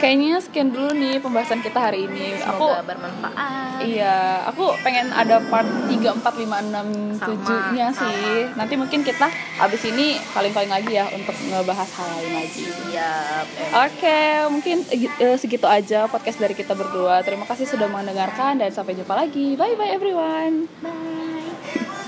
kayaknya 0.00 0.40
sekian 0.40 0.72
dulu 0.72 0.90
nih 0.96 1.20
pembahasan 1.20 1.60
kita 1.60 1.78
hari 1.78 2.08
ini. 2.08 2.40
Aku 2.40 2.66
semoga 2.66 2.82
bermanfaat. 2.88 3.84
Iya, 3.84 4.44
aku 4.48 4.76
pengen 4.84 5.08
ada 5.12 5.40
part 5.48 5.68
3, 5.88 5.96
4, 5.96 6.20
5, 6.20 7.16
6, 7.16 7.20
Sama, 7.20 7.72
7 7.72 7.76
nya 7.76 7.86
sama. 7.92 8.12
sih 8.12 8.48
Nanti 8.56 8.74
mungkin 8.76 9.00
kita 9.00 9.28
abis 9.60 9.82
ini 9.88 10.20
paling-paling 10.32 10.72
lagi 10.72 10.92
ya 10.96 11.08
untuk 11.12 11.36
ngebahas 11.48 11.88
hal 11.96 12.08
lain 12.16 12.32
lagi. 12.44 12.64
Eh. 12.96 13.40
Oke, 13.72 14.20
mungkin 14.52 14.76
eh, 14.92 15.36
segitu 15.36 15.68
aja 15.68 16.08
podcast 16.08 16.40
dari 16.40 16.52
kita 16.56 16.72
berdua. 16.76 17.20
Terima 17.24 17.44
kasih 17.48 17.68
sudah 17.68 17.88
mendengarkan 17.88 18.60
dan 18.60 18.72
sampai 18.72 18.96
jumpa 18.96 19.12
lagi. 19.16 19.56
Bye-bye 19.56 19.92
everyone. 19.96 20.68
Bye 20.80 22.00